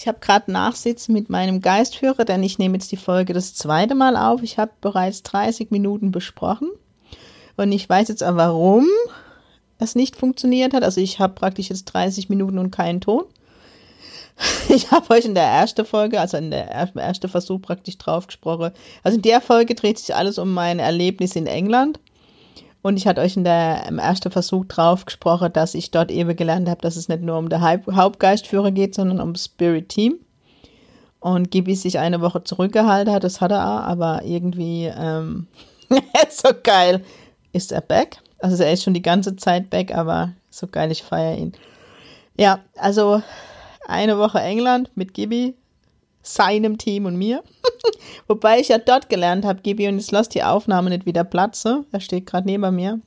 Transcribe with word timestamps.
Ich 0.00 0.08
habe 0.08 0.18
gerade 0.18 0.50
Nachsitz 0.50 1.08
mit 1.08 1.28
meinem 1.28 1.60
Geistführer, 1.60 2.24
denn 2.24 2.42
ich 2.42 2.58
nehme 2.58 2.78
jetzt 2.78 2.90
die 2.90 2.96
Folge 2.96 3.34
das 3.34 3.54
zweite 3.54 3.94
Mal 3.94 4.16
auf. 4.16 4.42
Ich 4.42 4.56
habe 4.56 4.70
bereits 4.80 5.22
30 5.24 5.70
Minuten 5.70 6.10
besprochen 6.10 6.70
und 7.58 7.70
ich 7.70 7.86
weiß 7.86 8.08
jetzt 8.08 8.24
auch, 8.24 8.34
warum 8.34 8.86
es 9.78 9.94
nicht 9.94 10.16
funktioniert 10.16 10.72
hat. 10.72 10.84
Also 10.84 11.02
ich 11.02 11.18
habe 11.18 11.34
praktisch 11.34 11.68
jetzt 11.68 11.84
30 11.84 12.30
Minuten 12.30 12.56
und 12.56 12.70
keinen 12.70 13.02
Ton. 13.02 13.24
Ich 14.70 14.90
habe 14.90 15.12
euch 15.12 15.26
in 15.26 15.34
der 15.34 15.44
ersten 15.44 15.84
Folge, 15.84 16.18
also 16.18 16.38
in 16.38 16.50
der 16.50 16.70
ersten 16.70 17.28
Versuch 17.28 17.60
praktisch 17.60 17.98
drauf 17.98 18.26
gesprochen. 18.26 18.70
Also 19.02 19.16
in 19.16 19.22
der 19.22 19.42
Folge 19.42 19.74
dreht 19.74 19.98
sich 19.98 20.14
alles 20.14 20.38
um 20.38 20.54
mein 20.54 20.78
Erlebnis 20.78 21.36
in 21.36 21.46
England. 21.46 22.00
Und 22.82 22.96
ich 22.96 23.06
hatte 23.06 23.20
euch 23.20 23.36
in 23.36 23.44
der, 23.44 23.86
im 23.86 23.98
ersten 23.98 24.30
Versuch 24.30 24.64
drauf 24.64 25.04
gesprochen, 25.04 25.52
dass 25.52 25.74
ich 25.74 25.90
dort 25.90 26.10
eben 26.10 26.34
gelernt 26.34 26.68
habe, 26.68 26.80
dass 26.80 26.96
es 26.96 27.08
nicht 27.08 27.22
nur 27.22 27.36
um 27.36 27.48
den 27.48 27.60
Hauptgeistführer 27.60 28.70
geht, 28.70 28.94
sondern 28.94 29.20
um 29.20 29.34
Spirit 29.34 29.88
Team. 29.90 30.18
Und 31.20 31.50
Gibi 31.50 31.74
sich 31.74 31.98
eine 31.98 32.22
Woche 32.22 32.42
zurückgehalten 32.44 33.12
hat, 33.12 33.24
das 33.24 33.42
hat 33.42 33.50
er 33.50 33.66
auch, 33.66 33.82
aber 33.82 34.22
irgendwie 34.24 34.86
ähm, 34.86 35.46
so 36.30 36.48
geil 36.62 37.04
ist 37.52 37.72
er 37.72 37.82
back. 37.82 38.22
Also 38.38 38.64
er 38.64 38.72
ist 38.72 38.84
schon 38.84 38.94
die 38.94 39.02
ganze 39.02 39.36
Zeit 39.36 39.68
back, 39.68 39.94
aber 39.94 40.32
so 40.48 40.66
geil, 40.66 40.90
ich 40.90 41.02
feiere 41.02 41.36
ihn. 41.36 41.52
Ja, 42.38 42.60
also 42.76 43.22
eine 43.86 44.16
Woche 44.18 44.40
England 44.40 44.90
mit 44.94 45.12
Gibi, 45.12 45.54
seinem 46.22 46.78
Team 46.78 47.06
und 47.06 47.16
mir. 47.16 47.42
Wobei 48.26 48.60
ich 48.60 48.68
ja 48.68 48.78
dort 48.78 49.08
gelernt 49.08 49.44
habe, 49.44 49.62
Gibi, 49.62 49.88
und 49.88 49.98
jetzt 49.98 50.12
lass 50.12 50.28
die 50.28 50.42
Aufnahme 50.42 50.90
nicht 50.90 51.06
wieder 51.06 51.24
platze. 51.24 51.84
Er 51.92 52.00
steht 52.00 52.26
gerade 52.26 52.46
neben 52.46 52.74
mir. 52.74 53.00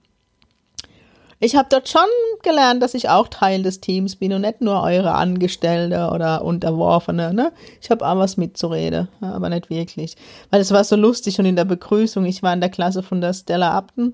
Ich 1.39 1.57
habe 1.57 1.67
dort 1.69 1.89
schon 1.89 2.01
gelernt, 2.41 2.81
dass 2.81 2.93
ich 2.93 3.09
auch 3.09 3.27
Teil 3.27 3.63
des 3.63 3.81
Teams 3.81 4.15
bin 4.15 4.31
und 4.31 4.41
nicht 4.41 4.61
nur 4.61 4.81
eure 4.81 5.11
Angestellte 5.11 6.09
oder 6.09 6.41
Unterworfene. 6.45 7.33
Ne? 7.33 7.51
Ich 7.81 7.91
habe 7.91 8.07
auch 8.07 8.17
was 8.17 8.37
mitzureden, 8.37 9.09
aber 9.19 9.49
nicht 9.49 9.69
wirklich. 9.69 10.15
Weil 10.51 10.61
es 10.61 10.71
war 10.71 10.85
so 10.85 10.95
lustig 10.95 11.39
und 11.39 11.45
in 11.45 11.57
der 11.57 11.65
Begrüßung, 11.65 12.23
ich 12.23 12.43
war 12.43 12.53
in 12.53 12.61
der 12.61 12.69
Klasse 12.69 13.03
von 13.03 13.19
der 13.19 13.33
Stella 13.33 13.77
Upton 13.77 14.13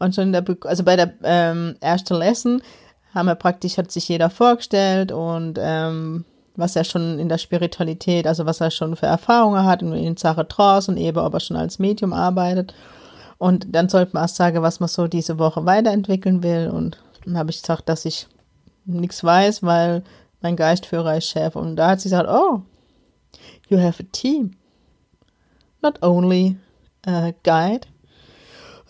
und 0.00 0.16
schon 0.16 0.24
in 0.24 0.32
der, 0.32 0.40
Be 0.40 0.58
also 0.62 0.82
bei 0.82 0.96
der 0.96 1.14
ähm, 1.22 1.76
ersten 1.80 2.16
Lesson 2.16 2.60
haben 3.14 3.26
wir 3.26 3.36
praktisch, 3.36 3.78
hat 3.78 3.92
sich 3.92 4.08
jeder 4.08 4.28
vorgestellt 4.28 5.12
und 5.12 5.58
ähm, 5.60 6.24
was 6.56 6.76
er 6.76 6.84
schon 6.84 7.18
in 7.18 7.28
der 7.28 7.38
Spiritualität, 7.38 8.26
also 8.26 8.46
was 8.46 8.60
er 8.60 8.70
schon 8.70 8.96
für 8.96 9.06
Erfahrungen 9.06 9.64
hat 9.64 9.82
in, 9.82 9.92
in 9.92 10.16
Sache 10.16 10.46
Trance 10.46 10.90
und 10.90 10.96
eben, 10.96 11.18
ob 11.18 11.34
er 11.34 11.40
schon 11.40 11.56
als 11.56 11.78
Medium 11.78 12.12
arbeitet. 12.12 12.74
Und 13.38 13.74
dann 13.74 13.88
sollte 13.88 14.12
man 14.14 14.24
erst 14.24 14.36
sagen, 14.36 14.62
was 14.62 14.80
man 14.80 14.88
so 14.88 15.06
diese 15.06 15.38
Woche 15.38 15.66
weiterentwickeln 15.66 16.42
will. 16.42 16.70
Und 16.72 16.98
dann 17.24 17.36
habe 17.36 17.50
ich 17.50 17.60
gesagt, 17.60 17.88
dass 17.88 18.04
ich 18.04 18.28
nichts 18.84 19.24
weiß, 19.24 19.62
weil 19.62 20.02
mein 20.40 20.56
Geistführer 20.56 21.16
ist 21.16 21.28
Chef. 21.28 21.56
Und 21.56 21.76
da 21.76 21.90
hat 21.90 22.00
sie 22.00 22.08
gesagt, 22.08 22.28
oh, 22.28 22.62
you 23.68 23.78
have 23.78 24.02
a 24.02 24.06
team. 24.12 24.52
Not 25.82 26.02
only 26.02 26.56
a 27.04 27.32
guide. 27.42 27.86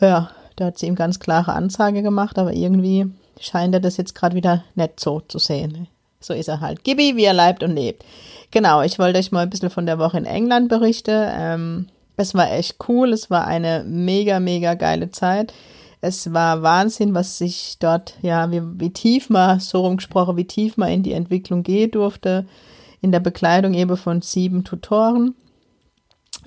Ja, 0.00 0.30
da 0.56 0.66
hat 0.66 0.78
sie 0.78 0.86
ihm 0.86 0.94
ganz 0.94 1.18
klare 1.18 1.54
Ansage 1.54 2.02
gemacht, 2.02 2.38
aber 2.38 2.52
irgendwie 2.52 3.10
scheint 3.40 3.74
er 3.74 3.80
das 3.80 3.96
jetzt 3.96 4.14
gerade 4.14 4.36
wieder 4.36 4.62
nicht 4.74 5.00
so 5.00 5.20
zu 5.20 5.38
sehen. 5.38 5.88
So 6.24 6.32
ist 6.32 6.48
er 6.48 6.60
halt. 6.60 6.84
Gibi, 6.84 7.16
wie 7.16 7.24
er 7.24 7.34
leibt 7.34 7.62
und 7.62 7.74
lebt. 7.74 8.04
Genau, 8.50 8.82
ich 8.82 8.98
wollte 8.98 9.18
euch 9.18 9.30
mal 9.30 9.40
ein 9.40 9.50
bisschen 9.50 9.70
von 9.70 9.84
der 9.84 9.98
Woche 9.98 10.16
in 10.16 10.24
England 10.24 10.68
berichten. 10.68 11.28
Ähm, 11.32 11.86
es 12.16 12.34
war 12.34 12.50
echt 12.50 12.76
cool. 12.88 13.12
Es 13.12 13.30
war 13.30 13.46
eine 13.46 13.84
mega, 13.86 14.40
mega 14.40 14.74
geile 14.74 15.10
Zeit. 15.10 15.52
Es 16.00 16.32
war 16.32 16.62
Wahnsinn, 16.62 17.14
was 17.14 17.38
sich 17.38 17.76
dort, 17.78 18.14
ja, 18.22 18.50
wie, 18.50 18.62
wie 18.80 18.90
tief 18.90 19.28
man, 19.28 19.60
so 19.60 19.80
rumgesprochen, 19.80 20.36
wie 20.36 20.46
tief 20.46 20.76
man 20.76 20.90
in 20.90 21.02
die 21.02 21.12
Entwicklung 21.12 21.62
gehen 21.62 21.90
durfte. 21.90 22.46
In 23.00 23.12
der 23.12 23.20
Bekleidung 23.20 23.74
eben 23.74 23.96
von 23.96 24.22
sieben 24.22 24.64
Tutoren. 24.64 25.34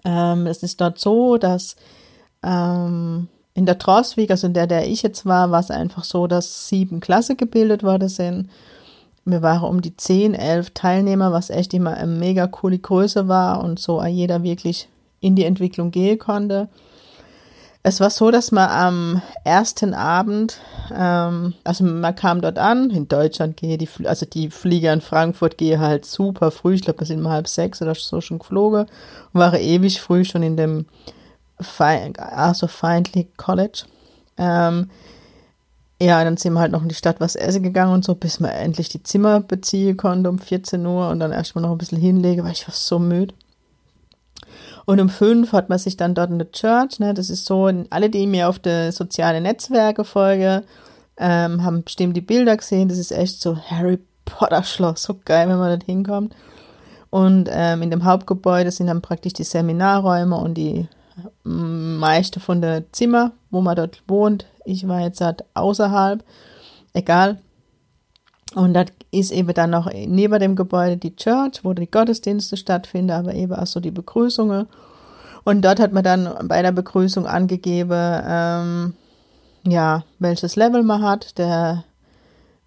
Ähm, 0.06 0.48
es 0.48 0.64
ist 0.64 0.82
dort 0.82 0.98
so, 1.00 1.38
dass 1.38 1.76
ähm, 2.42 3.28
in 3.54 3.66
der 3.68 3.78
Trostweg, 3.78 4.32
also 4.32 4.48
in 4.48 4.54
der, 4.54 4.66
der 4.66 4.88
ich 4.88 5.04
jetzt 5.04 5.26
war, 5.26 5.52
war 5.52 5.60
es 5.60 5.70
einfach 5.70 6.04
so, 6.04 6.26
dass 6.26 6.68
sieben 6.68 7.00
Klasse 7.00 7.36
gebildet 7.36 7.84
worden 7.84 8.10
sind 8.10 8.50
wir 9.30 9.42
waren 9.42 9.70
um 9.70 9.82
die 9.82 9.96
10, 9.96 10.34
11 10.34 10.72
Teilnehmer, 10.72 11.34
was 11.34 11.50
echt 11.50 11.74
immer 11.74 11.96
eine 11.96 12.08
mega 12.08 12.48
coole 12.48 12.80
Größe 12.80 13.28
war 13.28 13.64
und 13.64 13.78
so 13.78 14.04
jeder 14.04 14.42
wirklich 14.42 14.88
in 15.20 15.36
die 15.36 15.44
Entwicklung 15.44 15.92
gehen 15.92 16.18
konnte. 16.18 16.70
Es 17.84 18.00
war 18.00 18.10
so, 18.10 18.32
dass 18.32 18.52
man 18.52 18.70
am 18.70 19.22
ersten 19.44 19.94
Abend, 19.94 20.60
ähm, 20.94 21.54
also 21.64 21.84
man 21.84 22.16
kam 22.16 22.42
dort 22.42 22.58
an, 22.58 22.90
in 22.90 23.08
Deutschland 23.08 23.58
gehe 23.58 23.78
die, 23.78 23.90
also 24.06 24.26
die 24.26 24.50
Flieger 24.50 24.94
in 24.94 25.02
Frankfurt 25.02 25.58
gehe 25.58 25.80
halt 25.80 26.06
super 26.06 26.52
früh, 26.52 26.76
ich 26.76 26.82
glaube, 26.82 27.00
da 27.00 27.06
sind 27.06 27.22
wir 27.22 27.30
halb 27.30 27.48
sechs 27.48 27.82
oder 27.82 27.96
so 27.96 28.22
schon 28.22 28.40
geflogen 28.40 28.88
und 29.34 29.40
war 29.40 29.58
ewig 29.58 30.02
früh 30.02 30.26
schon 30.26 30.44
in 30.44 30.58
dem 30.58 30.86
Feind, 31.60 32.20
also 32.20 32.68
Feindly 32.68 33.30
College. 33.36 33.84
Ähm, 34.38 34.90
ja, 36.00 36.24
dann 36.24 36.38
sind 36.38 36.54
wir 36.54 36.60
halt 36.60 36.72
noch 36.72 36.84
in 36.84 36.90
die 36.90 36.96
Stadt 36.96 37.20
was 37.20 37.36
essen 37.36 37.64
gegangen 37.64 37.94
und 37.94 38.06
so, 38.06 38.14
bis 38.14 38.40
man 38.40 38.52
endlich 38.52 38.90
die 38.90 39.02
Zimmer 39.02 39.40
beziehen 39.40 39.98
konnte 39.98 40.30
um 40.30 40.38
14 40.38 40.86
Uhr 40.86 41.10
und 41.10 41.20
dann 41.20 41.32
erstmal 41.32 41.64
noch 41.64 41.72
ein 41.72 41.78
bisschen 41.78 42.00
hinlegen, 42.00 42.44
weil 42.44 42.52
ich 42.52 42.68
war 42.68 42.76
so 42.76 43.00
müde. 43.00 43.34
Und 44.86 45.02
um 45.02 45.10
fünf 45.10 45.52
hat 45.52 45.70
man 45.70 45.80
sich 45.80 45.98
dann 45.98 46.16
dort 46.16 46.30
in 46.30 46.38
der 46.38 46.52
Church, 46.52 47.00
ne, 47.00 47.14
das 47.14 47.30
ist 47.30 47.46
so, 47.46 47.70
alle, 47.90 48.10
die 48.10 48.28
mir 48.28 48.48
auf 48.48 48.60
die 48.60 48.92
sozialen 48.92 49.44
Netzwerke 49.44 50.04
folgen, 50.04 50.64
ähm, 51.18 51.64
haben 51.64 51.84
bestimmt 51.84 52.16
die 52.16 52.22
Bilder 52.22 52.56
gesehen, 52.56 52.88
das 52.88 53.00
ist 53.00 53.12
echt 53.12 53.42
so 53.42 53.58
Harry 53.58 54.00
Potter 54.24 54.64
Schloss, 54.64 55.04
so 55.04 55.20
geil, 55.26 55.50
wenn 55.50 55.58
man 55.58 55.72
dort 55.72 55.84
hinkommt. 55.84 56.36
Und 57.10 57.50
ähm, 57.52 57.82
in 57.82 57.90
dem 57.90 58.04
Hauptgebäude 58.06 58.70
sind 58.72 58.88
dann 58.88 59.02
praktisch 59.02 59.34
die 59.34 59.44
Seminarräume 59.44 60.36
und 60.38 60.54
die 60.54 60.88
meiste 61.44 62.40
von 62.40 62.62
der 62.62 62.92
Zimmer, 62.92 63.32
wo 63.58 63.62
man 63.62 63.76
dort 63.76 64.04
wohnt. 64.08 64.46
Ich 64.66 64.88
war 64.88 65.02
jetzt 65.02 65.20
halt 65.20 65.44
außerhalb, 65.56 66.24
egal. 66.94 67.40
Und 68.54 68.76
das 68.76 68.88
ist 69.10 69.32
eben 69.32 69.54
dann 69.54 69.72
noch 69.72 69.92
neben 69.92 70.40
dem 70.40 70.56
Gebäude 70.56 70.98
die 70.98 71.16
Church, 71.16 71.64
wo 71.64 71.74
die 71.74 71.90
Gottesdienste 71.90 72.56
stattfinden, 72.56 73.12
aber 73.12 73.34
eben 73.34 73.54
auch 73.54 73.66
so 73.66 73.80
die 73.80 73.92
Begrüßungen. 73.92 74.68
Und 75.44 75.66
dort 75.66 75.80
hat 75.80 75.92
man 75.92 76.04
dann 76.04 76.48
bei 76.48 76.62
der 76.62 76.72
Begrüßung 76.72 77.26
angegeben, 77.26 78.22
ähm, 78.26 78.94
ja, 79.66 80.04
welches 80.20 80.56
Level 80.56 80.84
man 80.84 81.02
hat. 81.02 81.38
Der 81.40 81.84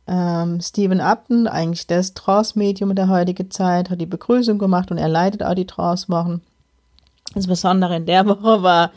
ähm, 0.08 0.60
Stephen 0.60 1.00
Upton, 1.00 1.46
eigentlich 1.46 1.86
das 1.86 2.14
Trance-Medium 2.14 2.96
der 2.96 3.08
heutigen 3.08 3.50
Zeit, 3.50 3.90
hat 3.90 4.00
die 4.00 4.06
Begrüßung 4.06 4.58
gemacht 4.58 4.90
und 4.90 4.98
er 4.98 5.08
leitet 5.08 5.44
auch 5.44 5.54
die 5.54 5.66
Trance-Wochen. 5.66 6.40
Das 7.34 7.46
Besondere 7.46 7.96
in 7.96 8.06
der 8.06 8.26
Woche 8.26 8.62
war, 8.62 8.90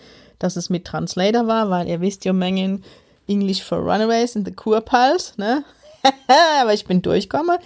dass 0.44 0.58
es 0.58 0.70
mit 0.70 0.86
Translator 0.86 1.48
war, 1.48 1.70
weil 1.70 1.88
ihr 1.88 2.02
wisst 2.02 2.26
ja 2.26 2.34
Mengen 2.34 2.84
English 3.28 3.64
for 3.64 3.78
Runaways 3.78 4.36
in 4.36 4.44
the 4.44 4.52
Kurpals, 4.52 5.38
ne? 5.38 5.64
Aber 6.62 6.74
ich 6.74 6.86
bin 6.86 7.02
durchgekommen. 7.02 7.58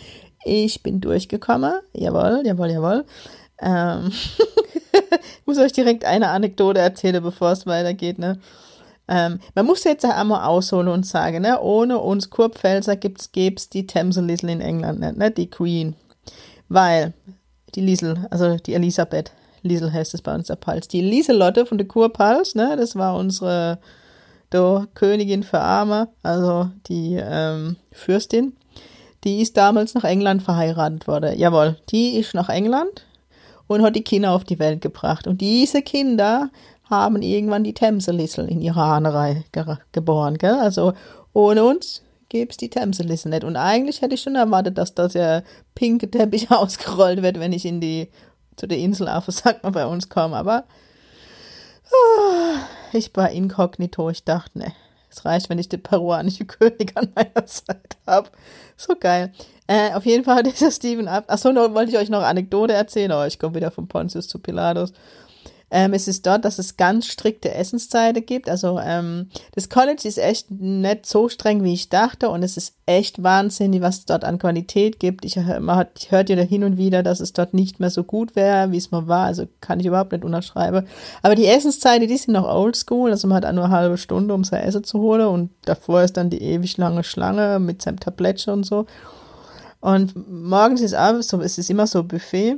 Ich 0.45 0.83
bin 0.83 1.01
durchgekommen. 1.01 1.79
Jawohl, 1.93 2.43
jawohl, 2.45 2.69
jawohl. 2.69 3.05
Ähm 3.59 4.11
ich 4.11 5.45
muss 5.45 5.57
euch 5.57 5.73
direkt 5.73 6.05
eine 6.05 6.29
Anekdote 6.29 6.79
erzählen, 6.79 7.23
bevor 7.23 7.51
es 7.51 7.65
weitergeht, 7.65 8.19
ne? 8.19 8.39
Ähm, 9.07 9.39
man 9.55 9.65
muss 9.65 9.83
jetzt 9.83 10.05
einmal 10.05 10.45
ausholen 10.45 10.89
und 10.89 11.05
sagen, 11.05 11.41
ne, 11.41 11.59
ohne 11.61 11.97
uns 11.97 12.29
Kurpfälzer 12.29 12.97
gibt's, 12.97 13.31
gäb's 13.31 13.69
die 13.69 13.87
Themse 13.87 14.21
Liesel 14.21 14.49
in 14.49 14.61
England 14.61 14.99
nicht, 14.99 15.17
ne, 15.17 15.31
die 15.31 15.49
Queen. 15.49 15.95
Weil, 16.67 17.13
die 17.73 17.81
Liesel, 17.81 18.27
also 18.29 18.57
die 18.57 18.73
Elisabeth, 18.73 19.31
Liesel 19.61 19.91
heißt 19.91 20.13
es 20.13 20.21
bei 20.21 20.33
uns 20.33 20.47
der 20.47 20.55
Pals. 20.55 20.87
Die 20.87 21.01
Lieselotte 21.01 21.65
von 21.65 21.77
der 21.77 21.87
Kurpals, 21.87 22.55
ne, 22.55 22.75
das 22.77 22.95
war 22.95 23.15
unsere 23.15 23.79
do, 24.49 24.85
Königin 24.93 25.43
für 25.43 25.59
Arme, 25.59 26.09
also 26.23 26.69
die 26.87 27.19
ähm, 27.21 27.75
Fürstin. 27.91 28.53
Die 29.23 29.41
ist 29.41 29.57
damals 29.57 29.93
nach 29.93 30.03
England 30.03 30.43
verheiratet 30.43 31.07
worden. 31.07 31.37
Jawohl, 31.37 31.77
die 31.89 32.17
ist 32.17 32.33
nach 32.33 32.49
England 32.49 33.05
und 33.67 33.81
hat 33.81 33.95
die 33.95 34.03
Kinder 34.03 34.31
auf 34.31 34.43
die 34.43 34.59
Welt 34.59 34.81
gebracht. 34.81 35.27
Und 35.27 35.41
diese 35.41 35.81
Kinder 35.81 36.49
haben 36.89 37.21
irgendwann 37.21 37.63
die 37.63 37.73
Themselissel 37.73 38.47
in 38.47 38.61
ihrer 38.61 38.83
Ahnerei 38.83 39.43
ge 39.51 39.65
geboren. 39.91 40.37
Gell? 40.37 40.55
Also 40.55 40.93
ohne 41.33 41.65
uns 41.65 42.01
gäbe 42.29 42.51
es 42.51 42.57
die 42.57 42.69
Themselissel 42.69 43.29
nicht. 43.29 43.43
Und 43.43 43.55
eigentlich 43.55 44.01
hätte 44.01 44.15
ich 44.15 44.21
schon 44.21 44.35
erwartet, 44.35 44.77
dass 44.77 44.93
das 44.93 45.13
ja 45.13 45.41
pinke 45.75 46.09
Teppich 46.09 46.51
ausgerollt 46.51 47.21
wird, 47.21 47.39
wenn 47.39 47.53
ich 47.53 47.65
in 47.65 47.81
die 47.81 48.09
zu 48.57 48.67
der 48.67 48.79
Insel 48.79 49.07
auf, 49.07 49.25
sagt 49.27 49.63
man 49.63 49.71
bei 49.71 49.85
uns 49.85 50.09
kaum, 50.09 50.33
aber 50.33 50.65
oh, 51.89 52.57
ich 52.91 53.15
war 53.15 53.29
inkognito. 53.29 54.09
Ich 54.09 54.25
dachte, 54.25 54.59
ne, 54.59 54.73
es 55.09 55.23
reicht, 55.23 55.49
wenn 55.49 55.59
ich 55.59 55.69
den 55.69 55.81
peruanische 55.81 56.45
König 56.47 56.91
an 56.95 57.09
meiner 57.15 57.47
Seite 57.47 57.97
habe. 58.05 58.29
So 58.75 58.95
geil. 58.99 59.31
Äh, 59.67 59.93
auf 59.93 60.05
jeden 60.05 60.23
Fall 60.23 60.37
hat 60.37 60.45
dieser 60.45 60.71
Steven 60.71 61.07
ab. 61.07 61.25
Achso, 61.27 61.53
wollte 61.55 61.91
ich 61.91 61.97
euch 61.97 62.09
noch 62.09 62.23
Anekdote 62.23 62.73
erzählen, 62.73 63.11
aber 63.11 63.27
ich 63.27 63.39
komme 63.39 63.55
wieder 63.55 63.71
von 63.71 63.87
Pontius 63.87 64.27
zu 64.27 64.39
Pilatus. 64.39 64.93
Ähm, 65.69 65.93
es 65.93 66.07
ist 66.07 66.25
dort, 66.25 66.45
dass 66.45 66.59
es 66.59 66.77
ganz 66.77 67.07
strikte 67.07 67.53
Essenszeiten 67.53 68.25
gibt. 68.25 68.49
Also 68.49 68.79
ähm, 68.79 69.29
das 69.53 69.67
College 69.67 70.07
ist 70.07 70.17
echt 70.17 70.49
nicht 70.49 71.05
so 71.05 71.27
streng, 71.27 71.63
wie 71.63 71.73
ich 71.73 71.89
dachte. 71.89 72.29
Und 72.29 72.41
es 72.41 72.55
ist 72.55 72.75
echt 72.85 73.21
wahnsinnig, 73.21 73.81
was 73.81 73.99
es 73.99 74.05
dort 74.05 74.23
an 74.23 74.39
Qualität 74.39 74.97
gibt. 74.99 75.25
Ich, 75.25 75.35
man 75.35 75.75
hat, 75.75 76.07
hört 76.09 76.29
ja 76.29 76.37
hin 76.37 76.63
und 76.63 76.77
wieder, 76.77 77.03
dass 77.03 77.19
es 77.19 77.33
dort 77.33 77.53
nicht 77.53 77.81
mehr 77.81 77.89
so 77.89 78.05
gut 78.05 78.35
wäre, 78.37 78.71
wie 78.71 78.77
es 78.77 78.91
mal 78.91 79.07
war. 79.09 79.25
Also 79.25 79.45
kann 79.59 79.81
ich 79.81 79.85
überhaupt 79.85 80.13
nicht 80.13 80.23
unterschreiben. 80.23 80.87
Aber 81.21 81.35
die 81.35 81.47
Essenszeiten, 81.47 82.07
die 82.07 82.17
sind 82.17 82.33
noch 82.33 82.47
oldschool. 82.47 83.11
Also 83.11 83.27
man 83.27 83.43
hat 83.43 83.53
nur 83.53 83.65
eine 83.65 83.73
halbe 83.73 83.97
Stunde, 83.97 84.33
um 84.33 84.45
sein 84.45 84.63
Essen 84.63 84.85
zu 84.85 84.99
holen. 84.99 85.27
Und 85.27 85.49
davor 85.65 86.01
ist 86.01 86.15
dann 86.15 86.29
die 86.29 86.41
ewig 86.41 86.77
lange 86.77 87.03
Schlange 87.03 87.59
mit 87.59 87.81
seinem 87.81 87.99
Tablettchen 87.99 88.53
und 88.53 88.65
so. 88.65 88.85
Und 89.81 90.13
morgens 90.29 90.79
ist 90.79 90.95
auch 90.95 91.21
so, 91.21 91.41
es 91.41 91.57
ist 91.57 91.69
immer 91.69 91.87
so 91.87 92.03
Buffet. 92.03 92.57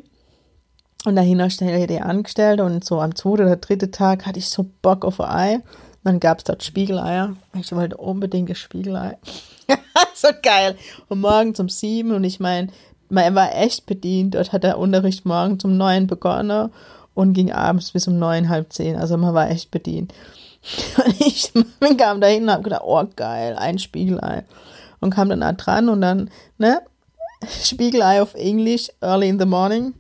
Und 1.06 1.16
dahinter 1.16 1.50
stelle 1.50 1.80
ich 1.80 1.88
die 1.88 2.02
Angestellte 2.02 2.64
und 2.64 2.84
so 2.84 3.00
am 3.00 3.16
zweiten 3.16 3.44
oder 3.44 3.56
dritten 3.56 3.92
Tag 3.92 4.26
hatte 4.26 4.40
ich 4.40 4.50
so 4.50 4.70
Bock 4.82 5.06
auf 5.06 5.22
ein 5.22 5.30
Ei. 5.30 5.56
Und 5.56 5.64
dann 6.04 6.20
gab 6.20 6.40
es 6.40 6.44
dort 6.44 6.64
Spiegeleier. 6.64 7.36
Ich 7.54 7.72
wollte 7.72 7.98
unbedingt 7.98 8.50
ein 8.50 8.56
Spiegelei. 8.56 9.18
so 10.14 10.28
geil. 10.42 10.78
Und 11.08 11.22
morgens 11.22 11.60
um 11.60 11.70
sieben 11.70 12.12
und 12.12 12.24
ich 12.24 12.40
meine, 12.40 12.68
man 13.10 13.34
war 13.34 13.56
echt 13.56 13.86
bedient. 13.86 14.36
Dort 14.36 14.52
hat 14.52 14.64
der 14.64 14.78
Unterricht 14.78 15.26
morgens 15.26 15.64
um 15.64 15.78
neun 15.78 16.08
begonnen 16.08 16.70
und 17.14 17.34
ging 17.34 17.52
abends 17.52 17.92
bis 17.92 18.08
um 18.08 18.20
neun, 18.20 18.50
halb 18.50 18.72
zehn. 18.74 18.98
Also 18.98 19.18
man 19.18 19.34
war 19.34 19.50
echt 19.50 19.72
bedient. 19.72 20.14
Und 20.98 21.22
ich 21.22 21.54
kam 21.98 22.20
da 22.20 22.28
hin 22.28 22.44
und 22.44 22.52
habe 22.52 22.64
gedacht, 22.64 22.82
oh 22.84 23.02
geil, 23.16 23.56
ein 23.58 23.80
Spiegelei. 23.80 24.44
Und 25.00 25.12
kam 25.12 25.30
dann 25.30 25.40
da 25.40 25.54
dran 25.54 25.88
und 25.88 26.02
dann, 26.02 26.30
ne, 26.58 26.82
Spiegelei 27.64 28.22
auf 28.22 28.36
Englisch, 28.36 28.90
early 29.00 29.30
in 29.30 29.40
the 29.40 29.46
morning 29.46 29.94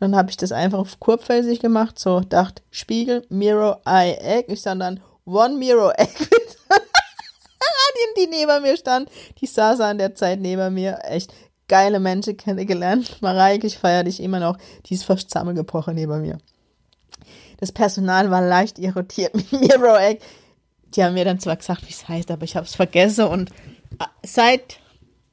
dann 0.00 0.16
habe 0.16 0.30
ich 0.30 0.36
das 0.38 0.50
einfach 0.50 0.78
auf 0.78 0.98
kurzfelsig 0.98 1.60
gemacht, 1.60 1.98
so 1.98 2.20
dachte 2.20 2.62
Spiegel, 2.70 3.24
Mirror, 3.28 3.82
Eye, 3.84 4.16
Egg. 4.16 4.52
Ich 4.52 4.62
sah 4.62 4.74
dann 4.74 5.00
One 5.26 5.56
Mirror 5.56 5.92
Egg. 5.98 6.10
die, 7.94 8.20
die 8.20 8.30
neben 8.30 8.62
mir 8.62 8.76
stand, 8.76 9.10
die 9.40 9.46
saß 9.46 9.80
an 9.80 9.98
der 9.98 10.14
Zeit 10.14 10.40
neben 10.40 10.72
mir. 10.72 11.00
Echt 11.04 11.32
geile 11.68 12.00
Menschen 12.00 12.36
kennengelernt. 12.36 13.18
Mareike, 13.20 13.66
ich 13.66 13.78
feiere 13.78 14.04
dich 14.04 14.20
immer 14.20 14.40
noch. 14.40 14.56
Die 14.86 14.94
ist 14.94 15.04
fast 15.04 15.30
zusammengebrochen 15.30 15.94
neben 15.94 16.22
mir. 16.22 16.38
Das 17.58 17.70
Personal 17.70 18.30
war 18.30 18.40
leicht 18.40 18.78
irritiert 18.78 19.34
mit 19.34 19.52
Mirror 19.60 20.00
Egg. 20.00 20.24
Die 20.94 21.04
haben 21.04 21.14
mir 21.14 21.26
dann 21.26 21.38
zwar 21.38 21.56
gesagt, 21.56 21.86
wie 21.86 21.92
es 21.92 22.08
heißt, 22.08 22.30
aber 22.30 22.44
ich 22.44 22.56
habe 22.56 22.66
es 22.66 22.74
vergessen 22.74 23.26
und 23.26 23.50
äh, 24.00 24.04
seit 24.24 24.80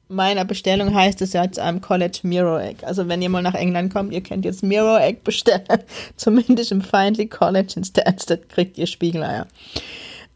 meiner 0.08 0.44
Bestellung 0.44 0.94
heißt 0.94 1.20
es 1.22 1.32
ja 1.34 1.44
jetzt 1.44 1.58
am 1.58 1.80
College 1.80 2.20
Mirror 2.22 2.62
Egg. 2.62 2.84
Also 2.84 3.08
wenn 3.08 3.22
ihr 3.22 3.28
mal 3.28 3.42
nach 3.42 3.54
England 3.54 3.92
kommt, 3.92 4.12
ihr 4.12 4.22
könnt 4.22 4.44
jetzt 4.44 4.62
Mirror 4.62 5.00
Egg 5.00 5.20
bestellen. 5.22 5.64
Zumindest 6.16 6.72
im 6.72 6.80
Feindly 6.80 7.26
College 7.26 7.74
in 7.76 7.84
Stansted 7.84 8.48
kriegt 8.48 8.78
ihr 8.78 8.86
Spiegeleier. 8.86 9.46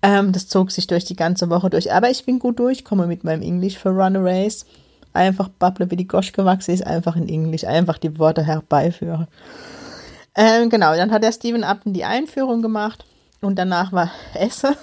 Ähm, 0.03 0.33
das 0.33 0.49
zog 0.49 0.71
sich 0.71 0.87
durch 0.87 1.05
die 1.05 1.17
ganze 1.17 1.49
Woche 1.49 1.71
durch. 1.71 1.93
Aber 1.93 2.11
ich 2.11 2.25
bin 2.25 2.39
gut 2.39 2.59
durchkomme 2.59 3.07
mit 3.07 3.25
meinem 3.25 3.43
Englisch 3.43 3.79
für 3.79 3.91
Runaways. 3.91 4.67
Einfach 5.15 5.49
babble 5.49 5.91
wie 5.91 5.97
die 5.97 6.09
Gosch 6.09 6.33
gewachsen 6.33 6.73
ist, 6.73 6.87
einfach 6.87 7.17
in 7.17 7.29
Englisch, 7.29 7.65
einfach 7.65 7.99
die 7.99 8.19
Worte 8.19 8.45
herbeiführen. 8.45 9.29
Ähm, 10.35 10.71
genau, 10.71 10.95
dann 10.97 11.13
hat 11.13 11.23
der 11.23 11.33
Steven 11.33 11.65
Upton 11.65 11.93
die 11.93 12.05
Einführung 12.05 12.63
gemacht 12.63 13.05
und 13.43 13.59
danach 13.59 13.93
war 13.93 14.11
Essen. 14.35 14.75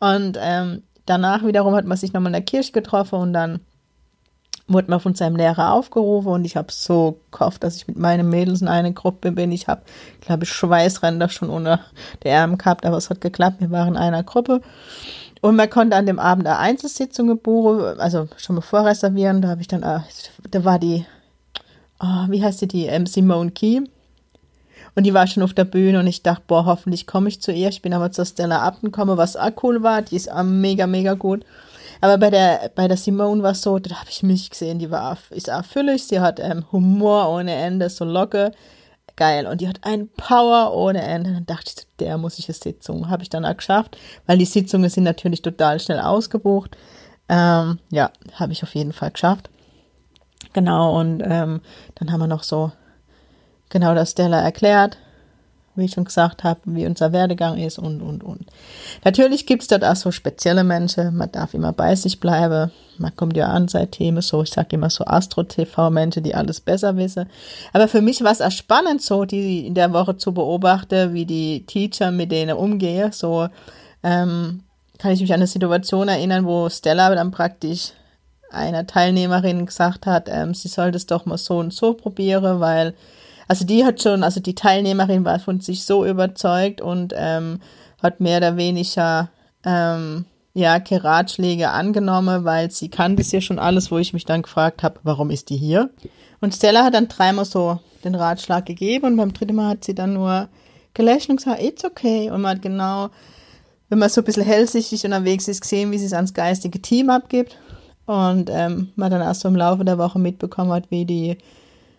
und 0.00 0.38
ähm, 0.40 0.82
danach 1.06 1.44
wiederum 1.44 1.74
hat 1.74 1.86
man 1.86 1.96
sich 1.96 2.12
nochmal 2.12 2.30
in 2.30 2.34
der 2.34 2.42
Kirche 2.42 2.72
getroffen 2.72 3.18
und 3.18 3.32
dann 3.32 3.60
wurde 4.66 4.90
man 4.90 5.00
von 5.00 5.14
seinem 5.14 5.36
Lehrer 5.36 5.72
aufgerufen 5.72 6.28
und 6.28 6.44
ich 6.44 6.56
habe 6.56 6.72
so 6.72 7.18
gehofft, 7.30 7.62
dass 7.62 7.76
ich 7.76 7.86
mit 7.86 7.98
meinen 7.98 8.28
Mädels 8.30 8.62
in 8.62 8.68
einer 8.68 8.92
Gruppe 8.92 9.30
bin. 9.30 9.52
Ich 9.52 9.68
habe, 9.68 9.82
glaube 10.20 10.44
ich, 10.44 10.50
Schweißränder 10.50 11.28
schon 11.28 11.50
unter 11.50 11.80
der 12.22 12.40
Arm 12.40 12.56
gehabt, 12.56 12.86
aber 12.86 12.96
es 12.96 13.10
hat 13.10 13.20
geklappt. 13.20 13.60
Wir 13.60 13.70
waren 13.70 13.88
in 13.88 13.96
einer 13.96 14.22
Gruppe. 14.22 14.62
Und 15.42 15.56
man 15.56 15.68
konnte 15.68 15.96
an 15.96 16.06
dem 16.06 16.18
Abend 16.18 16.46
eine 16.46 16.58
Einzelsitzung 16.58 17.38
buchen, 17.38 18.00
also 18.00 18.28
schon 18.38 18.56
mal 18.56 18.62
vorreservieren. 18.62 19.42
Da 19.42 19.48
habe 19.48 19.60
ich 19.60 19.68
dann, 19.68 19.82
äh, 19.82 20.00
da 20.50 20.64
war 20.64 20.78
die, 20.78 21.04
oh, 22.00 22.24
wie 22.30 22.42
heißt 22.42 22.62
die, 22.62 22.68
die 22.68 22.86
ähm, 22.86 23.04
Simone 23.04 23.50
Key. 23.50 23.82
Und 24.94 25.04
die 25.04 25.12
war 25.12 25.26
schon 25.26 25.42
auf 25.42 25.52
der 25.52 25.64
Bühne 25.64 25.98
und 25.98 26.06
ich 26.06 26.22
dachte, 26.22 26.44
boah, 26.46 26.64
hoffentlich 26.64 27.06
komme 27.06 27.28
ich 27.28 27.42
zu 27.42 27.52
ihr. 27.52 27.68
Ich 27.68 27.82
bin 27.82 27.92
aber 27.92 28.12
zur 28.12 28.24
Stella 28.24 28.62
Abten 28.62 28.86
gekommen, 28.86 29.18
was 29.18 29.36
auch 29.36 29.50
cool 29.62 29.82
war. 29.82 30.00
Die 30.00 30.16
ist 30.16 30.30
mega, 30.44 30.86
mega 30.86 31.12
gut. 31.12 31.44
Aber 32.04 32.18
bei 32.18 32.28
der, 32.28 32.70
bei 32.74 32.86
der 32.86 32.98
Simone 32.98 33.42
war 33.42 33.52
es 33.52 33.62
so, 33.62 33.78
da 33.78 33.98
habe 33.98 34.10
ich 34.10 34.22
mich 34.22 34.50
gesehen, 34.50 34.78
die 34.78 34.90
war, 34.90 35.16
ist 35.30 35.50
auch 35.50 35.64
füllig, 35.64 36.04
sie 36.04 36.20
hat 36.20 36.38
ähm, 36.38 36.70
Humor 36.70 37.30
ohne 37.30 37.54
Ende, 37.54 37.88
so 37.88 38.04
locker, 38.04 38.52
geil. 39.16 39.46
Und 39.46 39.62
die 39.62 39.68
hat 39.68 39.82
einen 39.84 40.10
Power 40.10 40.76
ohne 40.76 41.00
Ende. 41.00 41.32
Dann 41.32 41.46
dachte 41.46 41.72
ich, 41.74 41.86
der 42.00 42.18
muss 42.18 42.38
ich 42.38 42.46
eine 42.46 42.56
Sitzung. 42.56 43.08
Habe 43.08 43.22
ich 43.22 43.30
dann 43.30 43.46
auch 43.46 43.56
geschafft, 43.56 43.96
weil 44.26 44.36
die 44.36 44.44
Sitzungen 44.44 44.90
sind 44.90 45.04
natürlich 45.04 45.40
total 45.40 45.80
schnell 45.80 45.98
ausgebucht. 45.98 46.76
Ähm, 47.30 47.78
ja, 47.88 48.10
habe 48.34 48.52
ich 48.52 48.62
auf 48.62 48.74
jeden 48.74 48.92
Fall 48.92 49.10
geschafft. 49.10 49.48
Genau, 50.52 51.00
und 51.00 51.22
ähm, 51.24 51.62
dann 51.94 52.12
haben 52.12 52.20
wir 52.20 52.26
noch 52.26 52.42
so 52.42 52.70
genau 53.70 53.94
das 53.94 54.10
Stella 54.10 54.42
erklärt, 54.42 54.98
wie 55.76 55.86
ich 55.86 55.92
schon 55.92 56.04
gesagt 56.04 56.44
habe, 56.44 56.60
wie 56.64 56.86
unser 56.86 57.12
Werdegang 57.12 57.58
ist 57.58 57.78
und, 57.78 58.00
und, 58.00 58.22
und. 58.22 58.46
Natürlich 59.04 59.46
gibt 59.46 59.62
es 59.62 59.68
dort 59.68 59.84
auch 59.84 59.96
so 59.96 60.10
spezielle 60.10 60.64
Menschen, 60.64 61.16
man 61.16 61.32
darf 61.32 61.54
immer 61.54 61.72
bei 61.72 61.94
sich 61.96 62.20
bleiben, 62.20 62.70
man 62.98 63.14
kommt 63.16 63.36
ja 63.36 63.48
an 63.48 63.68
seit 63.68 63.92
Themen 63.92 64.22
so, 64.22 64.42
ich 64.42 64.50
sage 64.50 64.76
immer 64.76 64.90
so 64.90 65.04
Astro-TV-Menschen, 65.04 66.22
die 66.22 66.34
alles 66.34 66.60
besser 66.60 66.96
wissen. 66.96 67.26
Aber 67.72 67.88
für 67.88 68.00
mich 68.00 68.22
war 68.22 68.32
es 68.32 68.40
auch 68.40 68.52
spannend, 68.52 69.02
so 69.02 69.24
die 69.24 69.66
in 69.66 69.74
der 69.74 69.92
Woche 69.92 70.16
zu 70.16 70.32
beobachten, 70.32 71.12
wie 71.12 71.26
die 71.26 71.66
Teacher 71.66 72.10
mit 72.10 72.30
denen 72.30 72.56
umgehen. 72.56 73.10
So 73.12 73.48
ähm, 74.02 74.62
kann 74.98 75.12
ich 75.12 75.20
mich 75.20 75.32
an 75.32 75.40
eine 75.40 75.46
Situation 75.46 76.08
erinnern, 76.08 76.44
wo 76.44 76.68
Stella 76.68 77.12
dann 77.14 77.30
praktisch 77.32 77.92
einer 78.50 78.86
Teilnehmerin 78.86 79.66
gesagt 79.66 80.06
hat, 80.06 80.28
ähm, 80.30 80.54
sie 80.54 80.68
soll 80.68 80.92
das 80.92 81.06
doch 81.06 81.26
mal 81.26 81.38
so 81.38 81.58
und 81.58 81.72
so 81.72 81.94
probieren, 81.94 82.60
weil 82.60 82.94
also 83.48 83.64
die 83.64 83.84
hat 83.84 84.02
schon, 84.02 84.22
also 84.22 84.40
die 84.40 84.54
Teilnehmerin 84.54 85.24
war 85.24 85.38
von 85.38 85.60
sich 85.60 85.84
so 85.84 86.04
überzeugt 86.04 86.80
und 86.80 87.12
ähm, 87.16 87.60
hat 88.02 88.20
mehr 88.20 88.38
oder 88.38 88.56
weniger 88.56 89.30
ähm, 89.64 90.24
ja, 90.54 90.80
Ratschläge 90.90 91.70
angenommen, 91.70 92.44
weil 92.44 92.70
sie 92.70 92.88
kannte 92.88 93.22
es 93.22 93.32
ja 93.32 93.40
schon 93.40 93.58
alles, 93.58 93.90
wo 93.90 93.98
ich 93.98 94.12
mich 94.12 94.24
dann 94.24 94.42
gefragt 94.42 94.82
habe, 94.82 95.00
warum 95.02 95.30
ist 95.30 95.50
die 95.50 95.56
hier? 95.56 95.90
Und 96.40 96.54
Stella 96.54 96.84
hat 96.84 96.94
dann 96.94 97.08
dreimal 97.08 97.44
so 97.44 97.80
den 98.04 98.14
Ratschlag 98.14 98.66
gegeben 98.66 99.06
und 99.06 99.16
beim 99.16 99.32
dritten 99.32 99.56
Mal 99.56 99.70
hat 99.70 99.84
sie 99.84 99.94
dann 99.94 100.14
nur 100.14 100.48
gelächelt 100.92 101.30
und 101.30 101.36
gesagt, 101.36 101.62
it's 101.62 101.84
okay. 101.84 102.30
Und 102.30 102.42
man 102.42 102.56
hat 102.56 102.62
genau, 102.62 103.08
wenn 103.88 103.98
man 103.98 104.08
so 104.08 104.20
ein 104.20 104.24
bisschen 104.24 104.44
hellsichtig 104.44 105.04
unterwegs 105.04 105.48
ist, 105.48 105.60
gesehen, 105.60 105.90
wie 105.90 105.98
sie 105.98 106.06
es 106.06 106.12
ans 106.12 106.34
geistige 106.34 106.80
Team 106.80 107.10
abgibt. 107.10 107.58
Und 108.06 108.50
ähm, 108.52 108.92
man 108.96 109.10
dann 109.10 109.22
erst 109.22 109.40
so 109.40 109.48
im 109.48 109.56
Laufe 109.56 109.84
der 109.84 109.98
Woche 109.98 110.18
mitbekommen 110.18 110.70
hat, 110.70 110.90
wie 110.90 111.06
die 111.06 111.38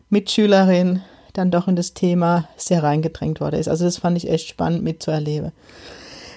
Mitschülerin 0.10 1.02
dann 1.38 1.52
doch 1.52 1.68
in 1.68 1.76
das 1.76 1.94
Thema 1.94 2.48
sehr 2.58 2.84
reingedrängt 2.84 3.40
worden 3.40 3.60
ist. 3.60 3.68
Also 3.68 3.86
das 3.86 3.98
fand 3.98 4.18
ich 4.18 4.30
echt 4.30 4.48
spannend 4.48 4.84
mitzuerleben. 4.84 5.52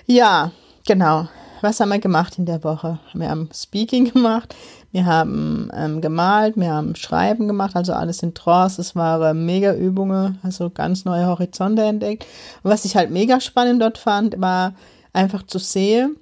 Ja, 0.07 0.52
genau. 0.87 1.28
Was 1.61 1.81
haben 1.81 1.88
wir 1.88 1.99
gemacht 1.99 2.38
in 2.38 2.47
der 2.47 2.62
Woche? 2.62 2.99
Wir 3.14 3.31
haben 3.31 3.49
Speaking 3.52 4.12
gemacht, 4.12 4.55
wir 4.93 5.07
haben 5.07 5.71
ähm, 5.75 6.00
gemalt, 6.00 6.57
wir 6.57 6.73
haben 6.73 6.95
Schreiben 6.95 7.49
gemacht, 7.49 7.75
also 7.75 7.93
alles 7.93 8.23
in 8.23 8.35
Trance. 8.35 8.81
Es 8.81 8.95
waren 8.95 9.45
mega 9.45 9.75
Übungen, 9.75 10.38
also 10.43 10.71
ganz 10.71 11.05
neue 11.05 11.26
Horizonte 11.26 11.83
entdeckt. 11.83 12.26
Und 12.62 12.71
was 12.71 12.85
ich 12.85 12.97
halt 12.97 13.11
mega 13.11 13.40
spannend 13.40 13.83
dort 13.83 13.99
fand, 13.99 14.40
war 14.40 14.75
einfach 15.12 15.43
zu 15.43 15.59
sehen, 15.59 16.17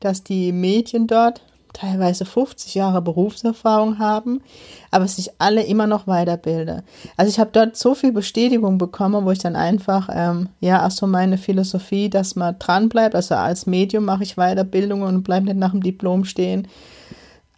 dass 0.00 0.24
die 0.24 0.52
Mädchen 0.52 1.06
dort 1.06 1.42
teilweise 1.72 2.24
50 2.24 2.74
Jahre 2.74 3.02
Berufserfahrung 3.02 3.98
haben, 3.98 4.42
aber 4.90 5.06
sich 5.06 5.30
alle 5.38 5.62
immer 5.62 5.86
noch 5.86 6.06
weiterbilden. 6.06 6.82
Also 7.16 7.30
ich 7.30 7.38
habe 7.38 7.50
dort 7.52 7.76
so 7.76 7.94
viel 7.94 8.12
Bestätigung 8.12 8.78
bekommen, 8.78 9.24
wo 9.24 9.30
ich 9.30 9.38
dann 9.38 9.56
einfach, 9.56 10.08
ähm, 10.12 10.48
ja, 10.60 10.86
auch 10.86 10.90
so 10.90 11.06
meine 11.06 11.38
Philosophie, 11.38 12.10
dass 12.10 12.36
man 12.36 12.58
dran 12.58 12.88
bleibt. 12.88 13.14
Also 13.14 13.34
als 13.34 13.66
Medium 13.66 14.04
mache 14.04 14.24
ich 14.24 14.36
Weiterbildungen 14.36 15.14
und 15.14 15.22
bleibe 15.22 15.46
nicht 15.46 15.58
nach 15.58 15.72
dem 15.72 15.82
Diplom 15.82 16.24
stehen. 16.24 16.68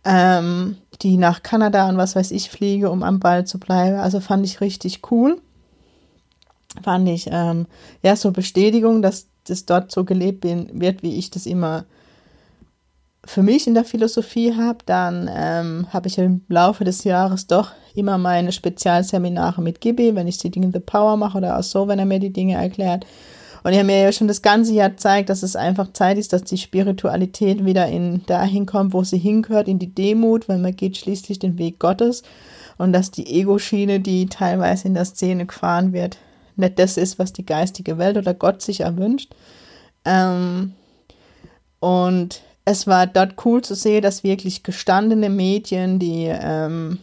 Ähm, 0.05 0.77
die 1.03 1.17
nach 1.17 1.43
Kanada 1.43 1.89
und 1.89 1.97
was 1.97 2.17
weiß 2.17 2.33
ich 2.33 2.51
fliege, 2.51 2.91
um 2.91 3.03
am 3.03 3.21
Ball 3.21 3.47
zu 3.47 3.59
bleiben. 3.59 3.97
Also 3.97 4.21
fand 4.21 4.45
ich 4.45 4.61
richtig 4.61 5.01
cool. 5.11 5.41
Fand 6.83 7.09
ich, 7.09 7.29
ähm, 7.31 7.67
ja, 8.03 8.17
so 8.17 8.31
Bestätigung, 8.31 9.03
dass 9.03 9.27
das 9.45 9.67
dort 9.67 9.91
so 9.91 10.05
gelebt 10.05 10.45
wird, 10.45 11.03
wie 11.03 11.19
ich 11.19 11.31
das 11.31 11.47
immer 11.47 11.85
für 13.25 13.43
mich 13.43 13.67
in 13.67 13.75
der 13.75 13.85
Philosophie 13.85 14.55
habe, 14.57 14.79
dann 14.85 15.31
ähm, 15.33 15.87
habe 15.93 16.09
ich 16.09 16.19
im 16.19 16.43
Laufe 16.49 16.85
des 16.85 17.05
Jahres 17.05 17.47
doch 17.47 17.71
immer 17.95 18.19
meine 18.19 18.53
Spezialseminare 18.53 19.63
mit 19.63 19.81
Gibi, 19.81 20.15
wenn 20.15 20.27
ich 20.27 20.39
die 20.39 20.51
Dinge 20.51 20.67
in 20.67 20.73
The 20.73 20.81
Power 20.81 21.17
mache 21.17 21.39
oder 21.39 21.59
auch 21.59 21.63
so, 21.63 21.87
wenn 21.87 21.99
er 21.99 22.07
mir 22.07 22.19
die 22.19 22.33
Dinge 22.33 22.55
erklärt. 22.55 23.07
Und 23.63 23.75
er 23.75 23.85
mir 23.85 24.03
ja 24.03 24.11
schon 24.11 24.27
das 24.27 24.43
ganze 24.43 24.73
Jahr 24.73 24.97
zeigt, 24.97 25.29
dass 25.29 25.45
es 25.45 25.55
einfach 25.55 25.93
Zeit 25.93 26.19
ist, 26.19 26.33
dass 26.33 26.43
die 26.43 26.59
Spiritualität 26.59 27.65
wieder 27.65 27.87
in 27.87 28.27
dahin 28.27 28.67
kommt, 28.67 28.93
wo 28.93 29.05
sie 29.05 29.19
hingehört, 29.19 29.69
in 29.69 29.79
die 29.79 29.95
Demut, 29.95 30.49
weil 30.49 30.59
man 30.59 30.75
geht 30.75 30.97
schließlich 30.97 31.39
den 31.39 31.59
Weg 31.59 31.79
Gottes 31.79 32.25
und 32.77 32.93
dass 32.93 33.13
die 33.13 33.27
Ego-Schiene, 33.27 34.01
die 34.01 34.27
teilweise 34.27 34.89
in 34.89 34.95
der 34.95 35.05
Szene 35.05 35.47
gefahren 35.47 35.93
wird, 35.93 36.19
nicht 36.57 36.79
das 36.81 36.97
ist, 36.97 37.21
was 37.21 37.33
die 37.33 37.47
geistige 37.47 37.99
Welt 37.99 38.17
oder 38.17 38.35
Gott 38.35 38.63
sich 38.63 38.81
erwünscht. 38.81 39.33
Ähm, 40.05 40.73
und 41.79 42.43
es 42.65 42.87
war 42.87 43.07
dort 43.07 43.35
cool 43.45 43.63
zu 43.63 43.75
sehen, 43.75 44.03
dass 44.03 44.25
wirklich 44.25 44.63
gestandene 44.63 45.31
Mädchen, 45.31 45.99
die, 45.99 46.27
ähm, 46.27 46.99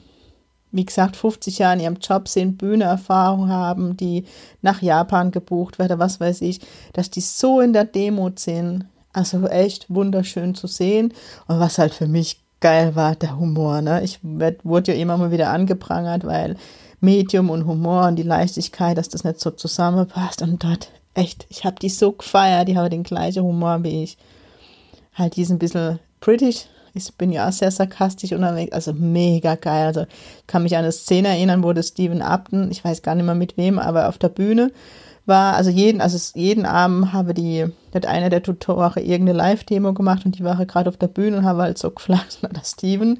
wie 0.71 0.85
gesagt, 0.85 1.17
50 1.17 1.59
Jahre 1.59 1.75
in 1.75 1.81
ihrem 1.81 1.97
Job 1.97 2.27
sind, 2.27 2.57
Bühneerfahrung 2.57 3.49
haben, 3.49 3.97
die 3.97 4.25
nach 4.61 4.81
Japan 4.81 5.31
gebucht 5.31 5.79
werden, 5.79 5.99
was 5.99 6.19
weiß 6.19 6.41
ich, 6.41 6.61
dass 6.93 7.09
die 7.09 7.21
so 7.21 7.59
in 7.59 7.73
der 7.73 7.85
Demut 7.85 8.39
sind. 8.39 8.85
Also 9.11 9.47
echt 9.47 9.87
wunderschön 9.89 10.55
zu 10.55 10.67
sehen. 10.67 11.13
Und 11.47 11.59
was 11.59 11.77
halt 11.79 11.93
für 11.93 12.07
mich 12.07 12.39
geil 12.61 12.95
war, 12.95 13.15
der 13.15 13.39
Humor. 13.39 13.81
Ne? 13.81 14.03
Ich 14.03 14.19
werd, 14.21 14.63
wurde 14.63 14.93
ja 14.93 15.01
immer 15.01 15.17
mal 15.17 15.31
wieder 15.31 15.49
angeprangert, 15.49 16.25
weil 16.25 16.55
Medium 17.01 17.49
und 17.49 17.65
Humor 17.65 18.07
und 18.07 18.17
die 18.17 18.23
Leichtigkeit, 18.23 18.97
dass 18.97 19.09
das 19.09 19.23
nicht 19.23 19.39
so 19.39 19.49
zusammenpasst. 19.51 20.41
Und 20.41 20.63
dort, 20.63 20.91
echt, 21.15 21.47
ich 21.49 21.65
habe 21.65 21.77
die 21.81 21.89
so 21.89 22.11
gefeiert, 22.11 22.67
die 22.67 22.77
haben 22.77 22.89
den 22.89 23.03
gleichen 23.03 23.43
Humor 23.43 23.83
wie 23.83 24.03
ich 24.03 24.17
halt 25.13 25.35
diesen 25.35 25.59
bisschen 25.59 25.99
British. 26.19 26.65
Ich 26.93 27.13
bin 27.13 27.31
ja 27.31 27.47
auch 27.47 27.51
sehr 27.51 27.71
sarkastisch 27.71 28.33
unterwegs, 28.33 28.73
also 28.73 28.93
mega 28.93 29.55
geil. 29.55 29.87
Also 29.87 30.05
kann 30.47 30.63
mich 30.63 30.75
an 30.75 30.83
eine 30.83 30.91
Szene 30.91 31.29
erinnern, 31.29 31.63
wo 31.63 31.71
der 31.71 31.83
Stephen 31.83 32.21
Upton, 32.21 32.71
ich 32.71 32.83
weiß 32.83 33.01
gar 33.01 33.15
nicht 33.15 33.25
mehr 33.25 33.35
mit 33.35 33.57
wem, 33.57 33.79
aber 33.79 34.09
auf 34.09 34.17
der 34.17 34.29
Bühne 34.29 34.71
war, 35.25 35.55
also 35.55 35.69
jeden, 35.69 36.01
also 36.01 36.17
jeden 36.37 36.65
Abend 36.65 37.13
habe 37.13 37.33
die, 37.33 37.67
hat 37.93 38.05
einer 38.05 38.29
der 38.29 38.43
Tutoren 38.43 39.03
irgendeine 39.03 39.37
Live-Demo 39.37 39.93
gemacht 39.93 40.25
und 40.25 40.37
die 40.37 40.43
war 40.43 40.65
gerade 40.65 40.89
auf 40.89 40.97
der 40.97 41.07
Bühne 41.07 41.37
und 41.37 41.45
habe 41.45 41.61
halt 41.61 41.77
so 41.77 41.91
gefragt, 41.91 42.39
na, 42.41 42.49
der 42.49 42.63
Steven, 42.65 43.19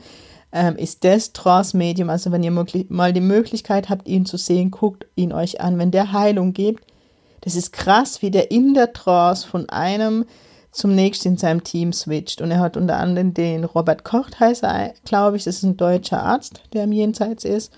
ähm, 0.51 0.75
ist 0.75 1.03
das 1.03 1.31
Trance-Medium, 1.31 2.10
also 2.10 2.31
wenn 2.31 2.43
ihr 2.43 2.51
mal 2.51 3.13
die 3.13 3.22
Möglichkeit 3.22 3.89
habt, 3.89 4.08
ihn 4.08 4.25
zu 4.25 4.38
sehen, 4.38 4.72
guckt 4.72 5.05
ihn 5.15 5.31
euch 5.31 5.62
an. 5.62 5.77
Wenn 5.77 5.91
der 5.91 6.12
Heilung 6.12 6.53
gibt, 6.53 6.84
das 7.41 7.55
ist 7.55 7.72
krass, 7.72 8.22
wie 8.22 8.31
der 8.31 8.51
in 8.51 8.74
der 8.74 8.91
Trance 8.91 9.48
von 9.48 9.69
einem 9.69 10.25
zum 10.72 10.94
nächsten 10.94 11.30
in 11.30 11.38
seinem 11.38 11.64
Team 11.64 11.94
switcht. 11.94 12.42
Und 12.42 12.52
er 12.52 12.60
hat 12.60 12.78
unter 12.78 12.98
anderem 12.98 13.34
den 13.34 13.64
Robert 13.64 14.04
Kocht, 14.04 14.40
heißt 14.40 14.64
er, 14.64 14.94
glaube 15.06 15.38
ich, 15.38 15.44
das 15.44 15.58
ist 15.58 15.64
ein 15.64 15.78
deutscher 15.78 16.24
Arzt, 16.24 16.62
der 16.74 16.84
im 16.84 16.92
Jenseits 16.92 17.44
ist. 17.44 17.74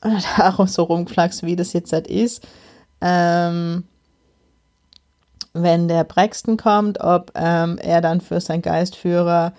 Und 0.00 0.24
auch 0.38 0.66
so 0.66 0.84
rumgeflaxt, 0.84 1.42
wie 1.42 1.56
das 1.56 1.72
jetzt 1.72 1.92
halt 1.92 2.06
ist. 2.06 2.46
Ähm, 3.00 3.84
wenn 5.52 5.88
der 5.88 6.04
Braxton 6.04 6.56
kommt, 6.56 7.00
ob 7.00 7.30
ähm, 7.36 7.78
er 7.78 8.00
dann 8.00 8.20
für 8.20 8.40
seinen 8.40 8.62
Geistführer 8.62 9.52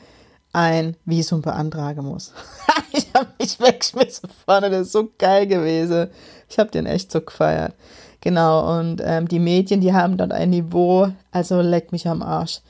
ein 0.51 0.95
Visum 1.05 1.41
beantragen 1.41 2.05
muss. 2.05 2.33
ich 2.91 3.07
habe 3.13 3.27
mich 3.39 3.59
weggeschmissen 3.59 4.29
vorne, 4.45 4.69
das 4.69 4.87
ist 4.87 4.91
so 4.93 5.09
geil 5.17 5.47
gewesen. 5.47 6.09
Ich 6.49 6.59
habe 6.59 6.71
den 6.71 6.85
echt 6.85 7.11
so 7.11 7.21
gefeiert. 7.21 7.73
Genau, 8.25 8.79
und 8.79 9.03
ähm, 9.05 9.27
die 9.27 9.37
Medien, 9.37 9.81
die 9.81 9.93
haben 9.93 10.17
dort 10.17 10.31
ein 10.31 10.49
Niveau, 10.49 11.09
also 11.31 11.61
leck 11.61 11.91
mich 11.91 12.07
am 12.07 12.23
Arsch. 12.23 12.61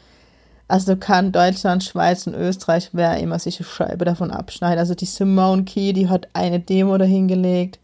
Also 0.67 0.97
kann 0.97 1.31
Deutschland, 1.31 1.81
Schweiz 1.81 2.27
und 2.27 2.33
Österreich, 2.33 2.89
wer 2.91 3.17
immer 3.19 3.39
sich 3.39 3.61
eine 3.61 3.69
Scheibe 3.69 4.03
davon 4.03 4.31
abschneidet. 4.31 4.79
Also 4.79 4.95
die 4.95 5.05
Simone 5.05 5.63
Key, 5.63 5.93
die 5.93 6.09
hat 6.09 6.27
eine 6.33 6.59
Demo 6.59 6.97
dahingelegt. 6.97 7.79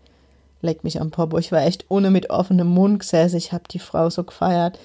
Leck 0.61 0.83
mich 0.83 0.99
am 0.99 1.11
Popo. 1.11 1.37
Ich 1.37 1.53
war 1.53 1.61
echt 1.61 1.85
ohne 1.87 2.11
mit 2.11 2.29
offenem 2.29 2.67
Mund 2.67 2.99
gesessen. 2.99 3.37
Ich 3.37 3.53
habe 3.53 3.63
die 3.71 3.79
Frau 3.79 4.09
so 4.09 4.25
gefeiert. 4.25 4.77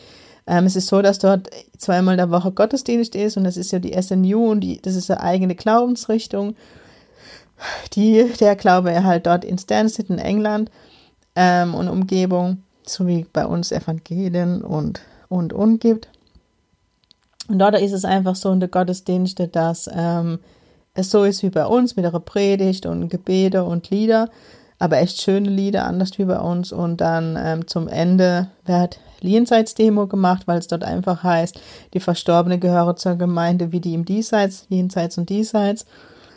Ähm, 0.47 0.66
es 0.66 0.76
ist 0.76 0.87
so, 0.87 1.02
dass 1.02 1.19
dort 1.19 1.50
zweimal 1.78 2.16
der 2.16 2.31
Woche 2.31 2.52
Gottesdienst 2.52 3.16
ist 3.16 3.37
und 3.37 3.43
das 3.43 3.57
ist 3.57 3.73
ja 3.73 3.81
die 3.81 4.00
SNU 4.00 4.49
und 4.49 4.61
die, 4.61 4.81
das 4.81 4.95
ist 4.95 5.11
eine 5.11 5.23
eigene 5.23 5.57
Glaubensrichtung. 5.57 6.55
Die, 7.95 8.31
der 8.38 8.55
Glaube 8.55 9.02
halt 9.02 9.26
dort 9.26 9.45
in 9.45 9.59
Stansted 9.59 10.09
in 10.09 10.21
England 10.21 10.71
ähm, 11.35 11.75
und 11.75 11.88
Umgebung 11.88 12.62
so 12.88 13.07
wie 13.07 13.26
bei 13.33 13.47
uns 13.47 13.73
Evangelien 13.73 14.62
und, 14.62 15.00
und, 15.28 15.52
und 15.52 15.81
gibt. 15.81 16.09
Und 17.49 17.59
dort 17.59 17.81
ist 17.81 17.93
es 17.93 18.05
einfach 18.05 18.35
so 18.35 18.50
in 18.52 18.61
der 18.61 18.69
Gottesdienste, 18.69 19.49
dass 19.49 19.88
ähm, 19.93 20.40
es 20.95 21.11
so 21.11 21.25
ist 21.25 21.43
wie 21.43 21.50
bei 21.50 21.66
uns 21.66 21.97
mit 21.97 22.05
der 22.05 22.19
Predigt 22.19 22.87
und 22.87 23.09
Gebete 23.09 23.64
und 23.64 23.90
Lieder, 23.90 24.28
aber 24.78 24.99
echt 24.99 25.21
schöne 25.21 25.49
Lieder, 25.49 25.85
anders 25.85 26.19
wie 26.19 26.25
bei 26.25 26.38
uns. 26.38 26.73
Und 26.73 27.00
dann 27.00 27.38
ähm, 27.38 27.66
zum 27.66 27.88
Ende 27.88 28.49
wird 28.64 28.99
Jenseits-Demo 29.21 30.07
gemacht, 30.07 30.47
weil 30.47 30.59
es 30.59 30.69
dort 30.69 30.85
einfach 30.85 31.23
heißt, 31.23 31.61
die 31.95 32.00
Verstorbene 32.00 32.59
gehören 32.59 32.97
zur 32.97 33.16
Gemeinde 33.16 33.73
wie 33.73 33.81
die 33.81 33.95
im 33.95 34.05
Diesseits, 34.05 34.66
Jenseits 34.69 35.19
und 35.19 35.28
Diesseits. 35.31 35.87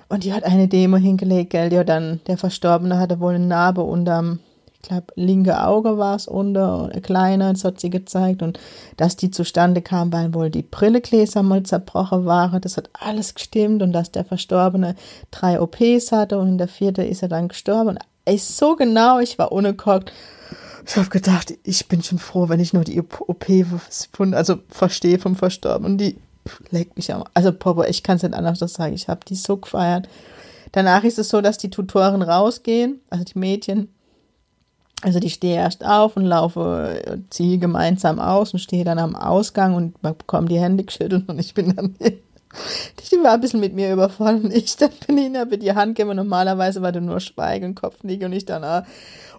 Und 0.10 0.24
die 0.24 0.34
hat 0.34 0.44
eine 0.44 0.68
Demo 0.68 0.98
hingelegt, 0.98 1.52
gell, 1.52 1.76
hat 1.78 1.90
dann, 1.90 2.20
der 2.28 2.38
Verstorbene 2.38 2.98
hatte 2.98 3.20
wohl 3.20 3.36
eine 3.36 3.46
Narbe 3.46 3.82
unterm 3.82 4.40
ich 4.82 4.88
glaube, 4.88 5.08
linke 5.16 5.62
Auge 5.62 5.98
war 5.98 6.16
es 6.16 6.28
unter, 6.28 6.90
kleiner, 7.02 7.52
das 7.52 7.66
hat 7.66 7.82
sie 7.82 7.90
gezeigt. 7.90 8.42
Und 8.42 8.60
dass 8.96 9.18
die 9.18 9.30
zustande 9.30 9.82
kam, 9.82 10.14
weil 10.14 10.34
wohl 10.34 10.50
die 10.50 10.62
Brillegläser 10.64 11.44
mal 11.44 11.64
zerbrochen 11.64 12.26
waren, 12.26 12.62
das 12.62 12.78
hat 12.78 12.90
alles 12.94 13.36
gestimmt. 13.36 13.82
Und 13.82 13.92
dass 13.92 14.12
der 14.12 14.24
Verstorbene 14.24 14.96
drei 15.32 15.60
OPs 15.60 16.14
hatte 16.14 16.40
und 16.40 16.48
in 16.48 16.58
der 16.58 16.70
vierte 16.70 17.04
ist 17.04 17.22
er 17.22 17.28
dann 17.28 17.50
gestorben. 17.50 17.90
Und 17.90 18.00
ist 18.26 18.58
so 18.58 18.76
genau, 18.76 19.20
ich 19.20 19.38
war 19.38 19.52
unekorkt. 19.52 20.14
Ich 20.88 20.96
habe 20.96 21.10
gedacht, 21.10 21.54
ich 21.64 21.88
bin 21.88 22.02
schon 22.02 22.20
froh, 22.20 22.48
wenn 22.48 22.60
ich 22.60 22.74
nur 22.74 22.84
die 22.84 23.02
OP 23.02 23.46
von, 24.14 24.34
also 24.34 24.60
verstehe 24.70 25.20
vom 25.20 25.36
Verstorbenen. 25.36 25.98
Die 25.98 26.16
legt 26.72 26.96
mich 26.96 27.14
am. 27.14 27.26
Also, 27.34 27.52
Popo, 27.52 27.84
ich 27.84 28.02
kann 28.02 28.16
es 28.16 28.24
nicht 28.24 28.34
anders 28.34 28.60
sagen. 28.60 28.94
Ich 28.94 29.08
habe 29.10 29.22
die 29.28 29.36
so 29.36 29.58
gefeiert. 29.58 30.08
Danach 30.72 31.04
ist 31.04 31.20
es 31.20 31.30
so, 31.30 31.42
dass 31.42 31.58
die 31.58 31.70
Tutoren 31.70 32.22
rausgehen, 32.22 33.02
also 33.10 33.24
die 33.24 33.38
Mädchen, 33.38 33.90
also 35.02 35.20
die 35.20 35.30
stehe 35.30 35.56
erst 35.56 35.86
auf 35.86 36.18
und 36.18 36.26
laufe, 36.26 37.22
ziehe 37.30 37.58
gemeinsam 37.58 38.20
aus 38.20 38.54
und 38.54 38.60
stehe 38.60 38.84
dann 38.84 39.00
am 39.00 39.16
Ausgang 39.16 39.76
und 39.76 40.02
bekomme 40.02 40.50
die 40.50 40.60
Hände 40.60 40.84
geschüttelt 40.84 41.28
und 41.30 41.40
ich 41.40 41.54
bin 41.54 41.76
dann. 41.76 41.96
Die 42.00 43.24
war 43.24 43.34
ein 43.34 43.42
bisschen 43.42 43.60
mit 43.60 43.76
mir 43.76 43.94
überfordert 43.94 44.46
und 44.46 44.54
ich 44.54 44.76
dann 44.76 44.90
bin 45.06 45.18
hin, 45.20 45.38
habe 45.38 45.58
die 45.60 45.74
Hand 45.74 45.96
gegeben 45.96 46.10
und 46.10 46.16
normalerweise 46.18 46.82
war 46.82 46.92
du 46.92 47.00
nur 47.00 47.20
Schweigen, 47.20 47.76
Kopfnicken 47.76 48.26
und 48.26 48.34
ich 48.34 48.46
dann, 48.46 48.64
ah, 48.64 48.86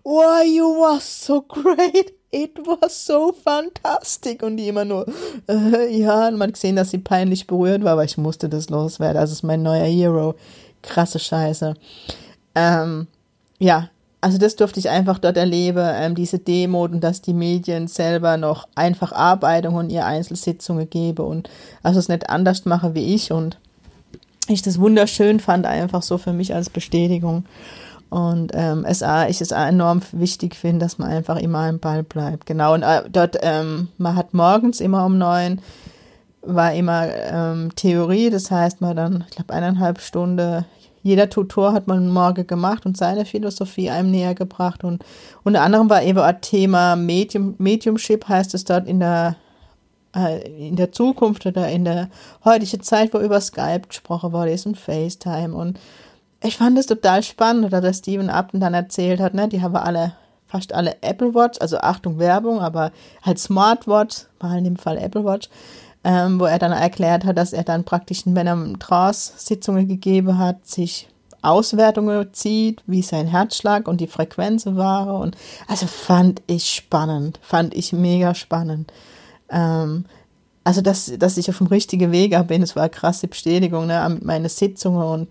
oh, 0.04 0.42
you 0.46 0.64
were 0.64 1.00
so 1.00 1.42
great, 1.42 2.12
it 2.30 2.56
was 2.64 3.04
so 3.04 3.32
fantastic. 3.32 4.44
Und 4.44 4.58
die 4.58 4.68
immer 4.68 4.84
nur, 4.84 5.06
äh, 5.48 5.94
ja, 5.94 6.28
und 6.28 6.36
man 6.36 6.48
hat 6.48 6.54
gesehen, 6.54 6.76
dass 6.76 6.90
sie 6.90 6.98
peinlich 6.98 7.48
berührt 7.48 7.82
war, 7.82 7.94
aber 7.94 8.04
ich 8.04 8.16
musste 8.16 8.48
das 8.48 8.70
loswerden, 8.70 9.20
das 9.20 9.32
ist 9.32 9.42
mein 9.42 9.62
neuer 9.62 9.86
Hero, 9.86 10.36
krasse 10.82 11.18
Scheiße. 11.18 11.74
Ähm, 12.54 13.08
ja, 13.58 13.90
also 14.20 14.38
das 14.38 14.56
durfte 14.56 14.80
ich 14.80 14.90
einfach 14.90 15.18
dort 15.18 15.36
erleben, 15.36 15.88
ähm, 15.94 16.14
diese 16.14 16.38
Demo 16.38 16.84
und 16.84 17.00
dass 17.00 17.22
die 17.22 17.32
Medien 17.32 17.88
selber 17.88 18.36
noch 18.36 18.68
einfach 18.74 19.12
Arbeitungen 19.12 19.78
und 19.78 19.90
ihre 19.90 20.04
Einzelsitzungen 20.04 20.88
geben 20.90 21.24
und 21.24 21.48
also 21.82 21.98
es 21.98 22.08
nicht 22.08 22.28
anders 22.28 22.66
mache 22.66 22.94
wie 22.94 23.14
ich 23.14 23.32
und 23.32 23.58
ich 24.48 24.62
das 24.62 24.78
wunderschön 24.78 25.40
fand, 25.40 25.66
einfach 25.66 26.02
so 26.02 26.18
für 26.18 26.32
mich 26.32 26.54
als 26.54 26.70
Bestätigung. 26.70 27.44
Und 28.10 28.50
ähm, 28.54 28.84
es 28.84 29.02
ich 29.28 29.40
es 29.40 29.52
enorm 29.52 30.02
wichtig 30.10 30.56
finde, 30.56 30.84
dass 30.84 30.98
man 30.98 31.10
einfach 31.10 31.36
immer 31.36 31.68
im 31.68 31.78
Ball 31.78 32.02
bleibt. 32.02 32.44
Genau, 32.44 32.74
und 32.74 32.82
äh, 32.82 33.02
dort, 33.08 33.36
ähm, 33.40 33.88
man 33.98 34.16
hat 34.16 34.34
morgens 34.34 34.80
immer 34.80 35.06
um 35.06 35.16
neun, 35.16 35.60
war 36.42 36.74
immer 36.74 37.06
ähm, 37.06 37.70
Theorie, 37.76 38.30
das 38.30 38.50
heißt, 38.50 38.80
man 38.80 38.96
dann, 38.96 39.24
ich 39.28 39.36
glaube, 39.36 39.54
eineinhalb 39.54 40.00
Stunden 40.00 40.64
jeder 41.02 41.30
Tutor 41.30 41.72
hat 41.72 41.86
mal 41.86 42.00
Morgen 42.00 42.46
gemacht 42.46 42.84
und 42.84 42.96
seine 42.96 43.24
Philosophie 43.24 43.90
einem 43.90 44.10
näher 44.10 44.34
gebracht. 44.34 44.84
Und 44.84 45.04
unter 45.42 45.62
anderem 45.62 45.88
war 45.88 46.02
eben 46.02 46.18
ein 46.18 46.40
Thema 46.40 46.96
Medium, 46.96 47.54
Mediumship, 47.58 48.28
heißt 48.28 48.54
es 48.54 48.64
dort 48.64 48.86
in 48.86 49.00
der, 49.00 49.36
äh, 50.14 50.68
in 50.68 50.76
der 50.76 50.92
Zukunft 50.92 51.46
oder 51.46 51.68
in 51.68 51.84
der 51.84 52.10
heutigen 52.44 52.82
Zeit, 52.82 53.14
wo 53.14 53.18
über 53.18 53.40
Skype 53.40 53.88
gesprochen 53.88 54.32
wurde, 54.32 54.52
ist 54.52 54.66
und 54.66 54.78
FaceTime. 54.78 55.54
Und 55.54 55.80
ich 56.42 56.56
fand 56.56 56.78
es 56.78 56.86
total 56.86 57.22
spannend, 57.22 57.66
oder 57.66 57.80
der 57.80 57.94
Steven 57.94 58.30
Upton 58.30 58.60
dann 58.60 58.74
erzählt 58.74 59.20
hat, 59.20 59.34
ne, 59.34 59.48
die 59.48 59.62
haben 59.62 59.76
alle, 59.76 60.12
fast 60.46 60.74
alle 60.74 60.96
Apple 61.02 61.34
Watch, 61.34 61.58
also 61.60 61.78
Achtung 61.78 62.18
Werbung, 62.18 62.60
aber 62.60 62.92
halt 63.22 63.38
Smartwatch, 63.38 64.26
war 64.38 64.56
in 64.56 64.64
dem 64.64 64.76
Fall 64.76 64.98
Apple 64.98 65.24
Watch 65.24 65.48
ähm, 66.04 66.40
wo 66.40 66.44
er 66.44 66.58
dann 66.58 66.72
erklärt 66.72 67.24
hat, 67.24 67.36
dass 67.36 67.52
er 67.52 67.64
dann 67.64 67.84
praktisch, 67.84 68.22
wenn 68.24 68.46
er 68.46 68.78
Trance-Sitzungen 68.78 69.86
gegeben 69.86 70.38
hat, 70.38 70.66
sich 70.66 71.08
Auswertungen 71.42 72.32
zieht, 72.32 72.82
wie 72.86 73.02
sein 73.02 73.26
Herzschlag 73.26 73.88
und 73.88 74.00
die 74.00 74.06
Frequenz 74.06 74.66
war. 74.66 75.20
Und 75.20 75.36
also 75.68 75.86
fand 75.86 76.42
ich 76.46 76.70
spannend, 76.70 77.38
fand 77.42 77.74
ich 77.74 77.92
mega 77.92 78.34
spannend. 78.34 78.92
Ähm, 79.50 80.04
also 80.64 80.82
dass, 80.82 81.10
dass 81.18 81.38
ich 81.38 81.48
auf 81.48 81.58
dem 81.58 81.68
richtigen 81.68 82.12
Weg 82.12 82.36
bin, 82.46 82.62
es 82.62 82.76
war 82.76 82.84
eine 82.84 82.90
krasse 82.90 83.28
Bestätigung, 83.28 83.86
ne, 83.86 84.06
mit 84.10 84.24
meinen 84.24 84.48
Sitzungen 84.48 85.02
und 85.02 85.28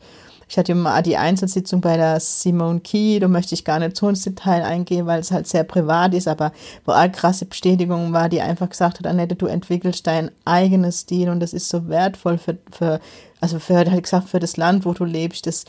ich 0.49 0.57
hatte 0.57 0.71
immer 0.71 1.01
die 1.03 1.15
Einzelsitzung 1.15 1.79
bei 1.79 1.95
der 1.95 2.19
Simone 2.19 2.79
Key, 2.79 3.19
da 3.19 3.27
möchte 3.27 3.53
ich 3.53 3.63
gar 3.63 3.77
nicht 3.77 3.95
so 3.95 4.09
ins 4.09 4.23
Detail 4.23 4.63
eingehen, 4.63 5.05
weil 5.05 5.19
es 5.19 5.31
halt 5.31 5.47
sehr 5.47 5.63
privat 5.63 6.15
ist, 6.15 6.27
aber 6.27 6.51
wo 6.85 6.91
eine 6.91 7.11
krasse 7.11 7.45
Bestätigung 7.45 8.13
war, 8.13 8.29
die 8.29 8.41
einfach 8.41 8.67
gesagt 8.67 8.97
hat, 8.97 9.05
Annette, 9.05 9.35
du 9.35 9.45
entwickelst 9.45 10.07
dein 10.07 10.31
eigenes 10.45 11.01
Stil 11.01 11.29
und 11.29 11.39
das 11.39 11.53
ist 11.53 11.69
so 11.69 11.87
wertvoll 11.87 12.39
für, 12.39 12.57
für 12.71 12.99
also 13.39 13.59
für, 13.59 13.77
hat 13.77 14.03
gesagt, 14.03 14.27
für 14.27 14.39
das 14.39 14.57
Land, 14.57 14.85
wo 14.85 14.93
du 14.93 15.05
lebst, 15.05 15.45
das, 15.45 15.65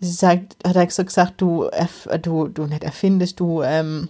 sie 0.00 0.10
sagt, 0.10 0.56
hat 0.66 0.76
er 0.76 0.90
so 0.90 1.04
gesagt, 1.04 1.34
du, 1.36 1.68
du, 2.22 2.48
du 2.48 2.66
nicht 2.66 2.84
erfindest, 2.84 3.38
du, 3.38 3.62
ähm, 3.62 4.08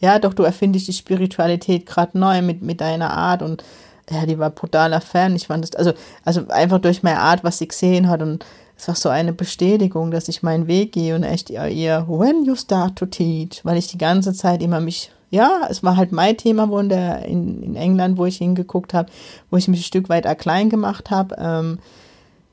ja, 0.00 0.18
doch, 0.18 0.32
du 0.32 0.42
erfindest 0.42 0.88
die 0.88 0.94
Spiritualität 0.94 1.84
gerade 1.84 2.18
neu 2.18 2.40
mit, 2.40 2.62
mit 2.62 2.80
deiner 2.80 3.10
Art 3.10 3.42
und 3.42 3.62
ja, 4.10 4.26
die 4.26 4.38
war 4.38 4.50
brutaler 4.50 5.00
Fan. 5.00 5.36
Ich 5.36 5.46
fand 5.46 5.62
das, 5.64 5.74
also, 5.76 5.92
also 6.24 6.48
einfach 6.48 6.80
durch 6.80 7.02
meine 7.02 7.20
Art, 7.20 7.44
was 7.44 7.58
sie 7.58 7.68
gesehen 7.68 8.08
hat 8.08 8.22
und 8.22 8.44
es 8.80 8.88
war 8.88 8.94
so 8.94 9.10
eine 9.10 9.34
Bestätigung, 9.34 10.10
dass 10.10 10.28
ich 10.28 10.42
meinen 10.42 10.66
Weg 10.66 10.92
gehe 10.92 11.14
und 11.14 11.22
echt 11.22 11.50
ihr, 11.50 12.06
when 12.08 12.46
you 12.46 12.56
start 12.56 12.96
to 12.96 13.04
teach, 13.04 13.62
weil 13.62 13.76
ich 13.76 13.88
die 13.88 13.98
ganze 13.98 14.32
Zeit 14.32 14.62
immer 14.62 14.80
mich, 14.80 15.12
ja, 15.28 15.66
es 15.68 15.82
war 15.82 15.98
halt 15.98 16.12
mein 16.12 16.38
Thema 16.38 16.70
wo 16.70 16.78
in, 16.78 16.88
der, 16.88 17.26
in, 17.26 17.62
in 17.62 17.76
England, 17.76 18.16
wo 18.16 18.24
ich 18.24 18.38
hingeguckt 18.38 18.94
habe, 18.94 19.10
wo 19.50 19.58
ich 19.58 19.68
mich 19.68 19.80
ein 19.80 19.84
Stück 19.84 20.08
weit 20.08 20.26
klein 20.38 20.70
gemacht 20.70 21.10
habe, 21.10 21.36
ähm, 21.38 21.78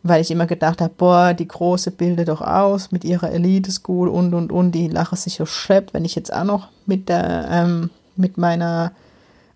weil 0.03 0.19
ich 0.19 0.29
immer 0.29 0.47
gedacht 0.47 0.81
habe, 0.81 0.93
boah, 0.97 1.33
die 1.33 1.47
Große 1.47 1.91
bildet 1.91 2.27
doch 2.27 2.41
aus 2.41 2.91
mit 2.91 3.05
ihrer 3.05 3.31
Elite 3.31 3.71
School 3.71 4.09
und 4.09 4.33
und 4.33 4.51
und, 4.51 4.73
die 4.73 4.89
lache 4.89 5.15
sich 5.15 5.35
so 5.35 5.45
schepp, 5.45 5.93
wenn 5.93 6.03
ich 6.03 6.15
jetzt 6.15 6.33
auch 6.33 6.43
noch 6.43 6.67
mit 6.85 7.07
der, 7.07 7.47
ähm, 7.49 7.89
mit 8.17 8.37
meiner 8.37 8.91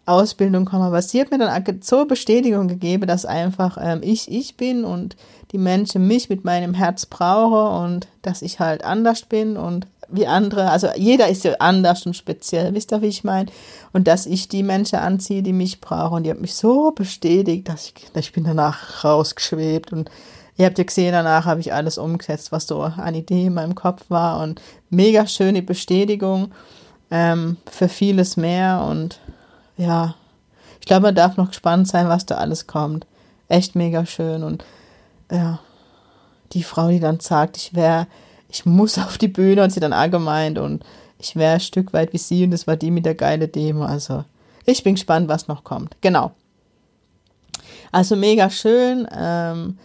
Ausbildung 0.05 0.65
komme. 0.65 0.85
Aber 0.85 1.01
sie 1.01 1.21
hat 1.21 1.31
mir 1.31 1.37
dann 1.37 1.81
so 1.81 2.05
Bestätigung 2.05 2.67
gegeben, 2.67 3.07
dass 3.07 3.25
einfach 3.25 3.77
ähm, 3.79 4.01
ich 4.03 4.31
ich 4.31 4.57
bin 4.57 4.83
und 4.83 5.15
die 5.51 5.57
Menschen 5.57 6.07
mich 6.07 6.29
mit 6.29 6.45
meinem 6.45 6.73
Herz 6.73 7.05
brauchen 7.05 7.85
und 7.85 8.07
dass 8.21 8.41
ich 8.41 8.59
halt 8.59 8.83
anders 8.83 9.23
bin 9.23 9.57
und 9.57 9.87
wie 10.11 10.27
andere, 10.27 10.69
also 10.69 10.87
jeder 10.95 11.29
ist 11.29 11.43
ja 11.43 11.53
anders 11.59 12.05
und 12.05 12.15
speziell, 12.15 12.73
wisst 12.73 12.91
ihr, 12.91 13.01
wie 13.01 13.07
ich 13.07 13.23
meine? 13.23 13.49
Und 13.93 14.07
dass 14.07 14.25
ich 14.25 14.49
die 14.49 14.63
Menschen 14.63 14.99
anziehe, 14.99 15.41
die 15.41 15.53
mich 15.53 15.79
brauchen. 15.79 16.17
Und 16.17 16.23
die 16.23 16.31
hat 16.31 16.41
mich 16.41 16.53
so 16.53 16.91
bestätigt, 16.91 17.69
dass 17.69 17.85
ich, 17.85 17.93
ich 18.13 18.33
bin 18.33 18.43
danach 18.43 19.03
rausgeschwebt 19.03 19.93
und 19.93 20.11
ihr 20.57 20.65
habt 20.65 20.77
ja 20.77 20.83
gesehen, 20.83 21.13
danach 21.13 21.45
habe 21.45 21.61
ich 21.61 21.73
alles 21.73 21.97
umgesetzt, 21.97 22.51
was 22.51 22.67
so 22.67 22.81
an 22.81 23.15
Idee 23.15 23.45
in 23.45 23.53
meinem 23.53 23.75
Kopf 23.75 24.03
war 24.09 24.41
und 24.41 24.61
mega 24.89 25.25
schöne 25.27 25.61
Bestätigung 25.61 26.51
ähm, 27.09 27.57
für 27.69 27.87
vieles 27.87 28.37
mehr 28.37 28.85
und 28.89 29.19
ja, 29.81 30.15
ich 30.79 30.85
glaube, 30.85 31.03
man 31.03 31.15
darf 31.15 31.37
noch 31.37 31.49
gespannt 31.49 31.87
sein, 31.87 32.07
was 32.07 32.25
da 32.25 32.35
alles 32.35 32.67
kommt. 32.67 33.07
Echt 33.47 33.75
mega 33.75 34.05
schön 34.05 34.43
und 34.43 34.63
ja, 35.31 35.59
die 36.53 36.63
Frau, 36.63 36.89
die 36.89 36.99
dann 36.99 37.19
sagt, 37.19 37.57
ich 37.57 37.73
wäre, 37.73 38.07
ich 38.47 38.65
muss 38.65 38.97
auf 38.99 39.17
die 39.17 39.27
Bühne 39.27 39.63
und 39.63 39.71
sie 39.71 39.79
dann 39.79 39.93
allgemeint 39.93 40.59
und 40.59 40.83
ich 41.17 41.35
wäre 41.35 41.55
ein 41.55 41.59
Stück 41.59 41.93
weit 41.93 42.13
wie 42.13 42.17
sie 42.17 42.43
und 42.43 42.51
das 42.51 42.67
war 42.67 42.77
die 42.77 42.91
mit 42.91 43.05
der 43.05 43.15
geile 43.15 43.47
Demo. 43.47 43.83
Also 43.83 44.23
ich 44.65 44.83
bin 44.83 44.95
gespannt, 44.95 45.27
was 45.27 45.47
noch 45.47 45.63
kommt. 45.63 45.95
Genau. 46.01 46.31
Also 47.91 48.15
mega 48.15 48.49
schön. 48.49 49.07
Ähm, 49.15 49.77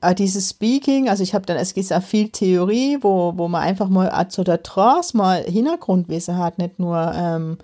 äh, 0.00 0.14
dieses 0.14 0.50
Speaking, 0.50 1.08
also 1.08 1.22
ich 1.22 1.34
habe 1.34 1.46
dann, 1.46 1.56
es 1.56 1.74
gibt 1.74 1.92
auch 1.92 2.02
viel 2.02 2.28
Theorie, 2.28 2.98
wo, 3.00 3.32
wo 3.36 3.48
man 3.48 3.62
einfach 3.62 3.88
mal 3.88 4.28
zu 4.28 4.44
der 4.44 4.62
Trance 4.62 5.16
mal 5.16 5.42
Hintergrundwissen 5.42 6.36
hat, 6.36 6.58
nicht 6.58 6.78
nur 6.78 7.12
ähm, 7.14 7.58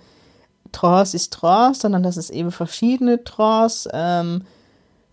Trance 0.74 1.16
ist 1.16 1.32
Trance, 1.32 1.80
sondern 1.80 2.02
dass 2.02 2.16
es 2.16 2.30
eben 2.30 2.50
verschiedene 2.50 3.24
Trance 3.24 3.88
ähm, 3.92 4.42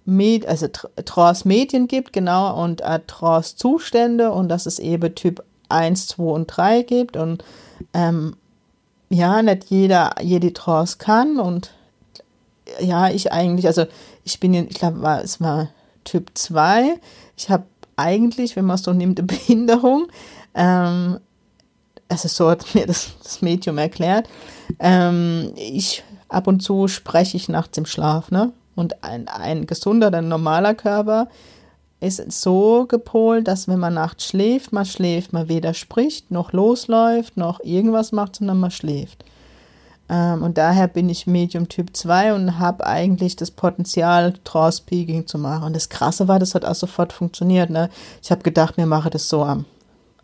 Med 0.03 0.47
also 0.47 0.67
Trance-Medien 0.67 1.87
gibt, 1.87 2.11
genau, 2.11 2.61
und 2.61 2.81
äh, 2.81 2.99
Trance-Zustände 3.05 4.31
und 4.31 4.49
dass 4.49 4.65
es 4.65 4.79
eben 4.79 5.13
Typ 5.13 5.43
1, 5.69 6.07
2 6.07 6.23
und 6.23 6.47
3 6.47 6.81
gibt 6.81 7.17
und 7.17 7.43
ähm, 7.93 8.35
ja, 9.09 9.41
nicht 9.41 9.65
jeder 9.65 10.15
jede 10.21 10.53
Trance 10.53 10.97
kann 10.97 11.39
und 11.39 11.71
ja, 12.79 13.09
ich 13.09 13.31
eigentlich, 13.31 13.67
also 13.67 13.85
ich 14.23 14.39
bin, 14.39 14.53
ich 14.53 14.69
glaube, 14.75 15.21
es 15.23 15.41
war 15.41 15.69
Typ 16.03 16.31
2. 16.33 16.99
Ich 17.37 17.49
habe 17.49 17.65
eigentlich, 17.95 18.55
wenn 18.55 18.65
man 18.65 18.75
es 18.75 18.83
so 18.83 18.93
nimmt, 18.93 19.19
eine 19.19 19.27
Behinderung. 19.27 20.07
Ähm, 20.53 21.19
also 22.11 22.27
so 22.27 22.49
hat 22.49 22.75
mir 22.75 22.85
das, 22.85 23.11
das 23.23 23.41
Medium 23.41 23.77
erklärt. 23.77 24.27
Ähm, 24.79 25.53
ich 25.55 26.03
ab 26.29 26.47
und 26.47 26.61
zu 26.61 26.87
spreche 26.87 27.37
ich 27.37 27.49
nachts 27.49 27.77
im 27.77 27.85
Schlaf, 27.85 28.31
ne? 28.31 28.51
Und 28.75 29.03
ein, 29.03 29.27
ein 29.27 29.67
gesunder, 29.67 30.13
ein 30.13 30.29
normaler 30.29 30.73
Körper 30.73 31.27
ist 31.99 32.31
so 32.31 32.85
gepolt, 32.87 33.47
dass 33.47 33.67
wenn 33.67 33.79
man 33.79 33.93
nachts 33.93 34.25
schläft, 34.25 34.73
man 34.73 34.85
schläft, 34.85 35.33
man 35.33 35.49
weder 35.49 35.73
spricht, 35.73 36.31
noch 36.31 36.51
losläuft, 36.51 37.37
noch 37.37 37.59
irgendwas 37.63 38.11
macht, 38.11 38.37
sondern 38.37 38.59
man 38.59 38.71
schläft. 38.71 39.23
Ähm, 40.09 40.41
und 40.41 40.57
daher 40.57 40.87
bin 40.87 41.09
ich 41.09 41.27
Medium 41.27 41.69
Typ 41.69 41.95
2 41.95 42.33
und 42.33 42.59
habe 42.59 42.87
eigentlich 42.87 43.35
das 43.35 43.51
Potenzial, 43.51 44.33
Trance-Peaking 44.43 45.27
zu 45.27 45.37
machen. 45.37 45.65
Und 45.65 45.75
das 45.75 45.89
Krasse 45.89 46.27
war, 46.27 46.39
das 46.39 46.55
hat 46.55 46.65
auch 46.65 46.75
sofort 46.75 47.13
funktioniert. 47.13 47.69
Ne? 47.69 47.89
Ich 48.23 48.31
habe 48.31 48.41
gedacht, 48.41 48.77
wir 48.77 48.87
machen 48.87 49.11
das 49.11 49.29
so 49.29 49.43
am 49.43 49.65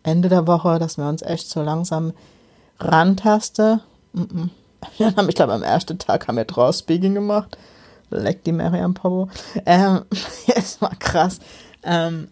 Ende 0.02 0.28
der 0.28 0.46
Woche, 0.46 0.78
dass 0.78 0.98
wir 0.98 1.08
uns 1.08 1.22
echt 1.22 1.48
so 1.48 1.62
langsam 1.62 2.12
rantasten. 2.78 3.80
-mm. 4.14 4.48
Dann 4.98 5.16
haben, 5.16 5.28
ich 5.28 5.34
glaube, 5.34 5.52
am 5.52 5.62
ersten 5.62 5.98
Tag 5.98 6.28
haben 6.28 6.36
wir 6.36 6.46
Trance-Peaking 6.46 7.14
gemacht 7.14 7.58
leck 8.10 8.44
die 8.44 8.52
Mary 8.52 8.80
am 8.80 8.94
Popo. 8.94 9.28
Ähm, 9.66 10.02
es 10.54 10.80
war 10.80 10.94
krass. 10.96 11.40
Ähm, 11.82 12.28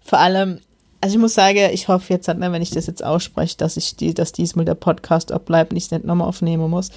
vor 0.00 0.18
allem, 0.18 0.60
also 1.00 1.16
ich 1.16 1.20
muss 1.20 1.34
sagen, 1.34 1.70
ich 1.72 1.88
hoffe 1.88 2.12
jetzt, 2.12 2.28
wenn 2.28 2.62
ich 2.62 2.70
das 2.70 2.86
jetzt 2.86 3.04
ausspreche, 3.04 3.56
dass 3.56 3.76
ich 3.76 3.96
die, 3.96 4.14
dass 4.14 4.32
diesmal 4.32 4.64
der 4.64 4.74
Podcast 4.74 5.32
abbleibt 5.32 5.72
und 5.72 5.76
ich 5.76 5.84
es 5.84 5.90
nicht 5.90 6.04
nochmal 6.04 6.28
aufnehmen 6.28 6.70
muss. 6.70 6.90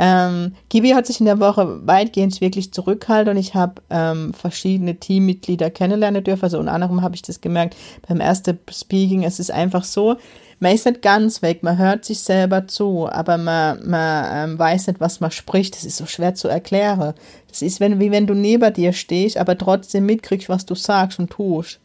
Ähm, 0.00 0.54
Gibi 0.68 0.90
hat 0.90 1.06
sich 1.06 1.18
in 1.18 1.26
der 1.26 1.40
Woche 1.40 1.84
weitgehend 1.84 2.40
wirklich 2.40 2.72
zurückgehalten 2.72 3.32
und 3.32 3.36
ich 3.36 3.56
habe 3.56 3.82
ähm, 3.90 4.32
verschiedene 4.32 4.94
Teammitglieder 4.94 5.70
kennenlernen 5.70 6.22
dürfen. 6.22 6.44
Also 6.44 6.60
unter 6.60 6.72
anderem 6.72 7.02
habe 7.02 7.16
ich 7.16 7.22
das 7.22 7.40
gemerkt 7.40 7.76
beim 8.06 8.20
ersten 8.20 8.60
Speaking. 8.70 9.24
Es 9.24 9.40
ist 9.40 9.50
einfach 9.50 9.82
so, 9.82 10.16
man 10.60 10.72
ist 10.72 10.86
nicht 10.86 11.02
ganz 11.02 11.42
weg, 11.42 11.64
man 11.64 11.78
hört 11.78 12.04
sich 12.04 12.20
selber 12.20 12.68
zu, 12.68 13.08
aber 13.10 13.38
man, 13.38 13.88
man 13.88 14.50
ähm, 14.50 14.58
weiß 14.58 14.86
nicht, 14.86 15.00
was 15.00 15.18
man 15.18 15.32
spricht. 15.32 15.74
Das 15.74 15.84
ist 15.84 15.96
so 15.96 16.06
schwer 16.06 16.36
zu 16.36 16.46
erklären. 16.46 17.14
Das 17.48 17.62
ist 17.62 17.80
wenn, 17.80 17.98
wie 17.98 18.12
wenn 18.12 18.28
du 18.28 18.34
neben 18.34 18.72
dir 18.72 18.92
stehst, 18.92 19.36
aber 19.36 19.58
trotzdem 19.58 20.06
mitkriegst, 20.06 20.48
was 20.48 20.64
du 20.64 20.76
sagst 20.76 21.18
und 21.18 21.30
tust. 21.30 21.80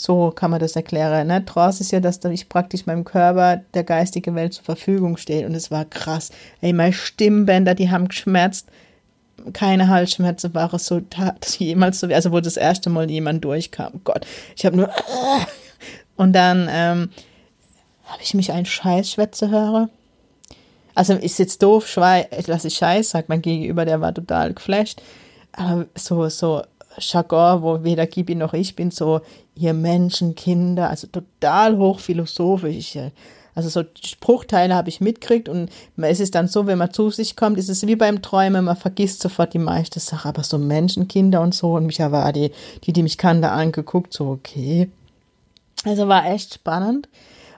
So 0.00 0.30
kann 0.30 0.52
man 0.52 0.60
das 0.60 0.76
erklären. 0.76 1.26
Ne? 1.26 1.44
Trance 1.44 1.82
ist 1.82 1.90
ja, 1.90 1.98
dass 1.98 2.24
ich 2.24 2.48
praktisch 2.48 2.86
meinem 2.86 3.02
Körper 3.02 3.64
der 3.74 3.82
geistigen 3.82 4.36
Welt 4.36 4.54
zur 4.54 4.62
Verfügung 4.62 5.16
stehe. 5.16 5.44
Und 5.44 5.56
es 5.56 5.72
war 5.72 5.84
krass. 5.84 6.30
Ey, 6.60 6.72
meine 6.72 6.92
Stimmbänder, 6.92 7.74
die 7.74 7.90
haben 7.90 8.06
geschmerzt. 8.06 8.68
Keine 9.52 9.88
Halsschmerzen 9.88 10.54
war 10.54 10.72
es 10.72 10.86
so, 10.86 11.00
dass 11.00 11.58
jemals 11.58 11.98
so, 11.98 12.06
also 12.06 12.30
wo 12.30 12.38
das 12.38 12.56
erste 12.56 12.90
Mal 12.90 13.10
jemand 13.10 13.44
durchkam. 13.44 14.00
Gott, 14.04 14.24
ich 14.54 14.64
habe 14.64 14.76
nur. 14.76 14.88
Und 16.16 16.32
dann 16.32 16.68
ähm, 16.70 17.10
habe 18.04 18.22
ich 18.22 18.34
mich 18.34 18.52
einen 18.52 18.66
Scheiß 18.66 19.10
schwätze 19.10 19.50
höre. 19.50 19.88
Also 20.94 21.14
ist 21.14 21.40
jetzt 21.40 21.60
doof, 21.60 21.92
dass 22.46 22.64
ich 22.64 22.76
Scheiß 22.76 23.10
sage. 23.10 23.24
Mein 23.26 23.42
Gegenüber, 23.42 23.84
der 23.84 24.00
war 24.00 24.14
total 24.14 24.54
geflasht. 24.54 25.02
Aber 25.50 25.86
so, 25.96 26.28
so 26.28 26.62
Jargon, 27.00 27.62
wo 27.62 27.84
weder 27.84 28.06
Gibi 28.06 28.34
noch 28.34 28.54
ich 28.54 28.76
bin, 28.76 28.90
so 28.90 29.20
ihr 29.54 29.74
Menschen, 29.74 30.34
Kinder, 30.34 30.90
also 30.90 31.06
total 31.06 31.76
hochphilosophisch. 31.76 32.98
Also 33.54 33.68
so 33.70 33.82
Spruchteile 34.04 34.74
habe 34.74 34.88
ich 34.88 35.00
mitgekriegt 35.00 35.48
und 35.48 35.68
es 35.96 36.20
ist 36.20 36.36
dann 36.36 36.46
so, 36.46 36.66
wenn 36.66 36.78
man 36.78 36.92
zu 36.92 37.10
sich 37.10 37.34
kommt, 37.34 37.58
ist 37.58 37.68
es 37.68 37.86
wie 37.86 37.96
beim 37.96 38.22
Träumen, 38.22 38.64
man 38.64 38.76
vergisst 38.76 39.20
sofort 39.20 39.52
die 39.52 39.58
meiste 39.58 39.98
Sache, 39.98 40.28
aber 40.28 40.44
so 40.44 40.58
Menschen, 40.58 41.08
Kinder 41.08 41.40
und 41.40 41.54
so 41.54 41.74
und 41.74 41.86
mich 41.86 41.98
war 41.98 42.32
die, 42.32 42.52
die, 42.84 42.92
die 42.92 43.02
mich 43.02 43.18
kannte, 43.18 43.50
angeguckt, 43.50 44.12
so 44.12 44.28
okay. 44.28 44.88
Also 45.84 46.06
war 46.06 46.26
echt 46.26 46.54
spannend. 46.54 47.08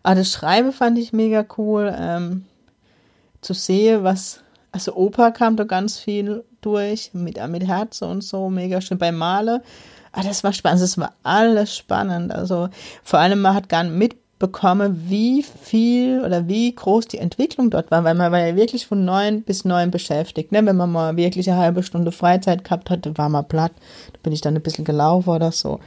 Aber 0.03 0.15
das 0.15 0.31
Schreiben 0.31 0.73
fand 0.73 0.99
ich 0.99 1.13
mega 1.13 1.45
cool. 1.59 1.95
Ähm, 1.95 2.45
zu 3.41 3.55
sehen, 3.55 4.05
was, 4.05 4.41
also 4.73 4.95
Opa 4.95 5.31
kam 5.31 5.57
da 5.57 5.65
ganz 5.65 5.99
viel 5.99 6.45
durch, 6.61 7.11
mit, 7.13 7.39
äh, 7.39 7.49
mit 7.49 7.67
Herzen 7.67 8.09
und 8.09 8.23
so, 8.23 8.49
mega 8.49 8.81
schön 8.81 8.99
beim 8.99 9.17
Male. 9.17 9.63
Aber 10.13 10.27
das 10.27 10.43
war 10.43 10.53
spannend, 10.53 10.83
das 10.83 10.99
war 10.99 11.13
alles 11.23 11.77
spannend. 11.77 12.33
Also 12.33 12.69
vor 13.03 13.19
allem, 13.21 13.41
man 13.41 13.55
hat 13.55 13.69
gar 13.69 13.85
nicht 13.85 13.95
mitbekommen, 13.95 15.05
wie 15.09 15.43
viel 15.43 16.23
oder 16.25 16.49
wie 16.49 16.75
groß 16.75 17.07
die 17.07 17.19
Entwicklung 17.19 17.71
dort 17.71 17.91
war, 17.91 18.03
weil 18.05 18.15
man 18.15 18.33
war 18.33 18.41
ja 18.41 18.57
wirklich 18.57 18.87
von 18.87 19.05
neun 19.05 19.43
bis 19.43 19.65
neun 19.65 19.91
beschäftigt. 19.91 20.53
Ne? 20.53 20.65
Wenn 20.67 20.77
man 20.77 20.91
mal 20.91 21.17
wirklich 21.17 21.49
eine 21.51 21.61
halbe 21.61 21.83
Stunde 21.83 22.13
Freizeit 22.13 22.65
gehabt 22.65 22.91
hatte, 22.91 23.17
war 23.17 23.29
man 23.29 23.47
platt. 23.47 23.73
Da 24.13 24.19
bin 24.23 24.33
ich 24.33 24.41
dann 24.41 24.57
ein 24.57 24.63
bisschen 24.63 24.85
gelaufen 24.85 25.31
oder 25.31 25.53
so. 25.53 25.79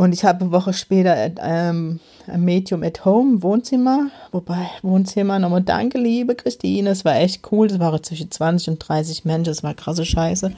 Und 0.00 0.14
ich 0.14 0.24
habe 0.24 0.40
eine 0.40 0.50
Woche 0.50 0.72
später 0.72 1.14
ähm, 1.42 2.00
ein 2.26 2.42
Medium 2.42 2.82
at 2.82 3.04
Home, 3.04 3.42
Wohnzimmer. 3.42 4.08
Wobei, 4.32 4.70
Wohnzimmer, 4.80 5.38
nochmal 5.38 5.60
danke, 5.60 5.98
liebe 5.98 6.34
Christine. 6.34 6.88
Es 6.88 7.04
war 7.04 7.16
echt 7.16 7.52
cool. 7.52 7.66
Es 7.66 7.78
waren 7.78 8.02
zwischen 8.02 8.30
20 8.30 8.70
und 8.70 8.78
30 8.78 9.26
Menschen. 9.26 9.50
Es 9.50 9.62
war 9.62 9.74
krasse 9.74 10.06
Scheiße. 10.06 10.52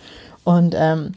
Und 0.45 0.77
ähm, 0.79 1.15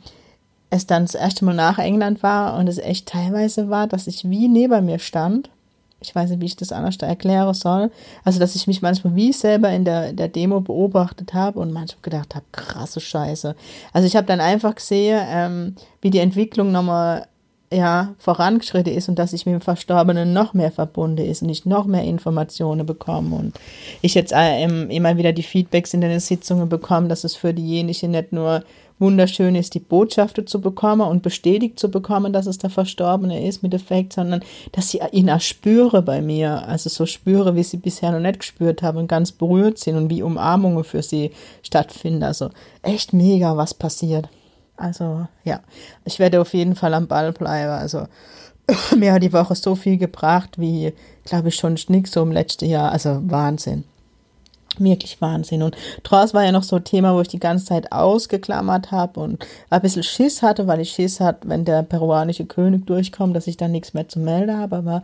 es 0.71 0.87
dann 0.87 1.05
das 1.05 1.13
erste 1.13 1.45
Mal 1.45 1.53
nach 1.53 1.77
England 1.77 2.23
war 2.23 2.57
und 2.57 2.67
es 2.67 2.79
echt 2.79 3.09
teilweise 3.09 3.69
war, 3.69 3.85
dass 3.85 4.07
ich 4.07 4.27
wie 4.27 4.47
neben 4.47 4.87
mir 4.87 4.97
stand. 4.97 5.51
Ich 5.99 6.15
weiß 6.15 6.31
nicht, 6.31 6.41
wie 6.41 6.45
ich 6.45 6.55
das 6.55 6.71
anders 6.71 6.97
erklären 6.97 7.53
soll. 7.53 7.91
Also, 8.23 8.39
dass 8.39 8.55
ich 8.55 8.65
mich 8.65 8.81
manchmal 8.81 9.15
wie 9.15 9.33
selber 9.33 9.69
in 9.69 9.85
der, 9.85 10.13
der 10.13 10.29
Demo 10.29 10.61
beobachtet 10.61 11.35
habe 11.35 11.59
und 11.59 11.71
manchmal 11.71 12.01
gedacht 12.01 12.33
habe, 12.33 12.45
krasse 12.51 13.01
Scheiße. 13.01 13.55
Also, 13.93 14.07
ich 14.07 14.15
habe 14.15 14.25
dann 14.25 14.41
einfach 14.41 14.73
gesehen, 14.73 15.23
ähm, 15.29 15.75
wie 16.01 16.09
die 16.09 16.17
Entwicklung 16.17 16.71
nochmal 16.71 17.27
ja, 17.71 18.13
vorangeschritten 18.19 18.93
ist 18.93 19.09
und 19.09 19.17
dass 19.17 19.33
ich 19.33 19.45
mit 19.45 19.53
dem 19.53 19.61
Verstorbenen 19.61 20.33
noch 20.33 20.53
mehr 20.53 20.71
verbunden 20.71 21.25
ist 21.25 21.41
und 21.41 21.49
ich 21.49 21.65
noch 21.65 21.85
mehr 21.85 22.03
Informationen 22.03 22.85
bekomme 22.85 23.35
und 23.35 23.59
ich 24.01 24.13
jetzt 24.13 24.33
äh, 24.33 24.63
immer 24.63 25.17
wieder 25.17 25.33
die 25.33 25.43
Feedbacks 25.43 25.93
in 25.93 26.01
den 26.01 26.19
Sitzungen 26.19 26.69
bekomme, 26.69 27.07
dass 27.07 27.23
es 27.23 27.35
für 27.35 27.53
diejenigen 27.53 28.11
nicht 28.11 28.31
nur 28.31 28.63
wunderschön 28.99 29.55
ist, 29.55 29.73
die 29.73 29.79
Botschaften 29.79 30.47
zu 30.47 30.61
bekommen 30.61 31.07
und 31.07 31.21
bestätigt 31.21 31.79
zu 31.79 31.89
bekommen, 31.89 32.31
dass 32.31 32.45
es 32.45 32.57
der 32.57 32.69
Verstorbene 32.69 33.45
ist 33.45 33.61
mit 33.61 33.73
Effekt, 33.73 34.13
sondern 34.13 34.41
dass 34.71 34.89
sie 34.89 35.01
ihn 35.11 35.29
auch 35.29 35.41
spüre 35.41 36.01
bei 36.01 36.21
mir, 36.21 36.65
also 36.67 36.89
so 36.89 37.05
spüre, 37.05 37.55
wie 37.55 37.63
sie 37.63 37.77
bisher 37.77 38.11
noch 38.11 38.19
nicht 38.19 38.39
gespürt 38.39 38.81
haben 38.83 38.99
und 38.99 39.07
ganz 39.07 39.31
berührt 39.31 39.79
sind 39.79 39.97
und 39.97 40.09
wie 40.09 40.23
Umarmungen 40.23 40.83
für 40.83 41.01
sie 41.01 41.31
stattfinden. 41.61 42.23
Also 42.23 42.49
echt 42.83 43.11
mega, 43.11 43.57
was 43.57 43.73
passiert. 43.73 44.29
Also 44.77 45.27
ja, 45.43 45.61
ich 46.03 46.19
werde 46.19 46.41
auf 46.41 46.53
jeden 46.53 46.75
Fall 46.75 46.93
am 46.93 47.07
Ball 47.07 47.31
bleiben. 47.31 47.71
Also 47.71 48.07
mir 48.97 49.13
hat 49.13 49.23
die 49.23 49.33
Woche 49.33 49.55
so 49.55 49.75
viel 49.75 49.97
gebracht 49.97 50.59
wie, 50.59 50.93
glaube 51.23 51.49
ich, 51.49 51.55
schon 51.55 51.77
nix 51.87 52.11
so 52.11 52.21
im 52.21 52.31
letzten 52.31 52.65
Jahr. 52.65 52.91
Also 52.91 53.21
Wahnsinn. 53.23 53.83
Wirklich 54.77 55.21
Wahnsinn. 55.21 55.63
Und 55.63 55.77
Trance 56.03 56.33
war 56.33 56.43
ja 56.43 56.51
noch 56.51 56.63
so 56.63 56.75
ein 56.75 56.83
Thema, 56.83 57.15
wo 57.15 57.21
ich 57.21 57.29
die 57.29 57.39
ganze 57.39 57.65
Zeit 57.65 57.93
ausgeklammert 57.93 58.91
habe 58.91 59.21
und 59.21 59.45
ein 59.69 59.81
bisschen 59.81 60.03
Schiss 60.03 60.41
hatte, 60.41 60.67
weil 60.67 60.81
ich 60.81 60.91
Schiss 60.91 61.21
hatte, 61.21 61.47
wenn 61.47 61.63
der 61.63 61.83
peruanische 61.83 62.45
König 62.45 62.85
durchkommt, 62.85 63.35
dass 63.35 63.47
ich 63.47 63.55
dann 63.55 63.71
nichts 63.71 63.93
mehr 63.93 64.09
zu 64.09 64.19
melden 64.19 64.57
habe. 64.57 64.75
Aber 64.75 65.03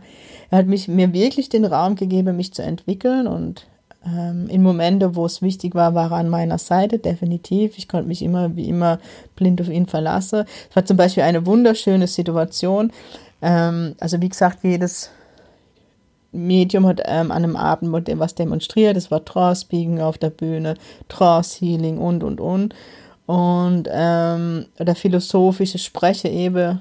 er 0.50 0.58
hat 0.58 0.66
mich, 0.66 0.88
mir 0.88 1.14
wirklich 1.14 1.48
den 1.48 1.64
Raum 1.64 1.96
gegeben, 1.96 2.36
mich 2.36 2.52
zu 2.52 2.62
entwickeln 2.62 3.26
und 3.26 3.66
ähm, 4.04 4.48
in 4.48 4.62
Momente, 4.62 5.14
wo 5.14 5.26
es 5.26 5.42
wichtig 5.42 5.74
war, 5.74 5.94
war 5.94 6.10
er 6.10 6.16
an 6.16 6.28
meiner 6.28 6.58
Seite, 6.58 6.98
definitiv. 6.98 7.78
Ich 7.78 7.88
konnte 7.88 8.08
mich 8.08 8.22
immer, 8.22 8.56
wie 8.56 8.68
immer, 8.68 8.98
blind 9.36 9.60
auf 9.60 9.68
ihn 9.68 9.86
verlassen. 9.86 10.44
Es 10.68 10.76
war 10.76 10.84
zum 10.84 10.96
Beispiel 10.96 11.22
eine 11.22 11.46
wunderschöne 11.46 12.06
Situation. 12.06 12.92
Ähm, 13.40 13.94
also 14.00 14.20
wie 14.20 14.28
gesagt, 14.28 14.58
jedes 14.62 15.10
Medium 16.32 16.86
hat 16.86 17.00
ähm, 17.04 17.30
an 17.30 17.44
einem 17.44 17.56
Abend 17.56 17.92
was 18.18 18.34
demonstriert. 18.34 18.96
Es 18.96 19.10
war 19.10 19.24
Trance-Speaking 19.24 20.00
auf 20.00 20.18
der 20.18 20.30
Bühne, 20.30 20.74
Trance-Healing 21.08 21.98
und, 21.98 22.24
und, 22.24 22.40
und. 22.40 22.74
Und 23.26 23.88
ähm, 23.90 24.66
der 24.78 24.96
philosophische 24.96 25.78
Sprecher 25.78 26.30
eben. 26.30 26.80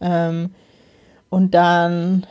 Ähm, 0.00 0.50
und 1.28 1.54
dann 1.54 2.26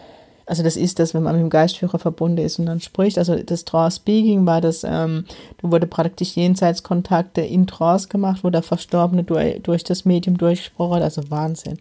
also 0.45 0.62
das 0.62 0.77
ist 0.77 0.99
das, 0.99 1.13
wenn 1.13 1.23
man 1.23 1.36
mit 1.36 1.41
dem 1.41 1.49
Geistführer 1.49 1.97
verbunden 1.97 2.38
ist 2.38 2.60
und 2.60 2.67
dann 2.67 2.79
spricht. 2.79 3.17
Also 3.17 3.36
das 3.36 3.65
Trance 3.65 3.97
Speaking 3.97 4.45
war 4.45 4.62
das, 4.62 4.84
ähm, 4.84 5.25
da 5.62 5.71
wurde 5.71 5.88
praktisch 5.88 6.36
Jenseitskontakte 6.36 7.41
in 7.41 7.65
Trance 7.65 8.08
gemacht, 8.08 8.43
wo 8.43 8.51
der 8.51 8.62
Verstorbene 8.62 9.23
durch, 9.23 9.62
durch 9.63 9.84
das 9.84 10.05
Medium 10.05 10.38
durchgesprochen 10.38 10.97
hat. 10.97 11.03
Also 11.03 11.29
Wahnsinn. 11.31 11.79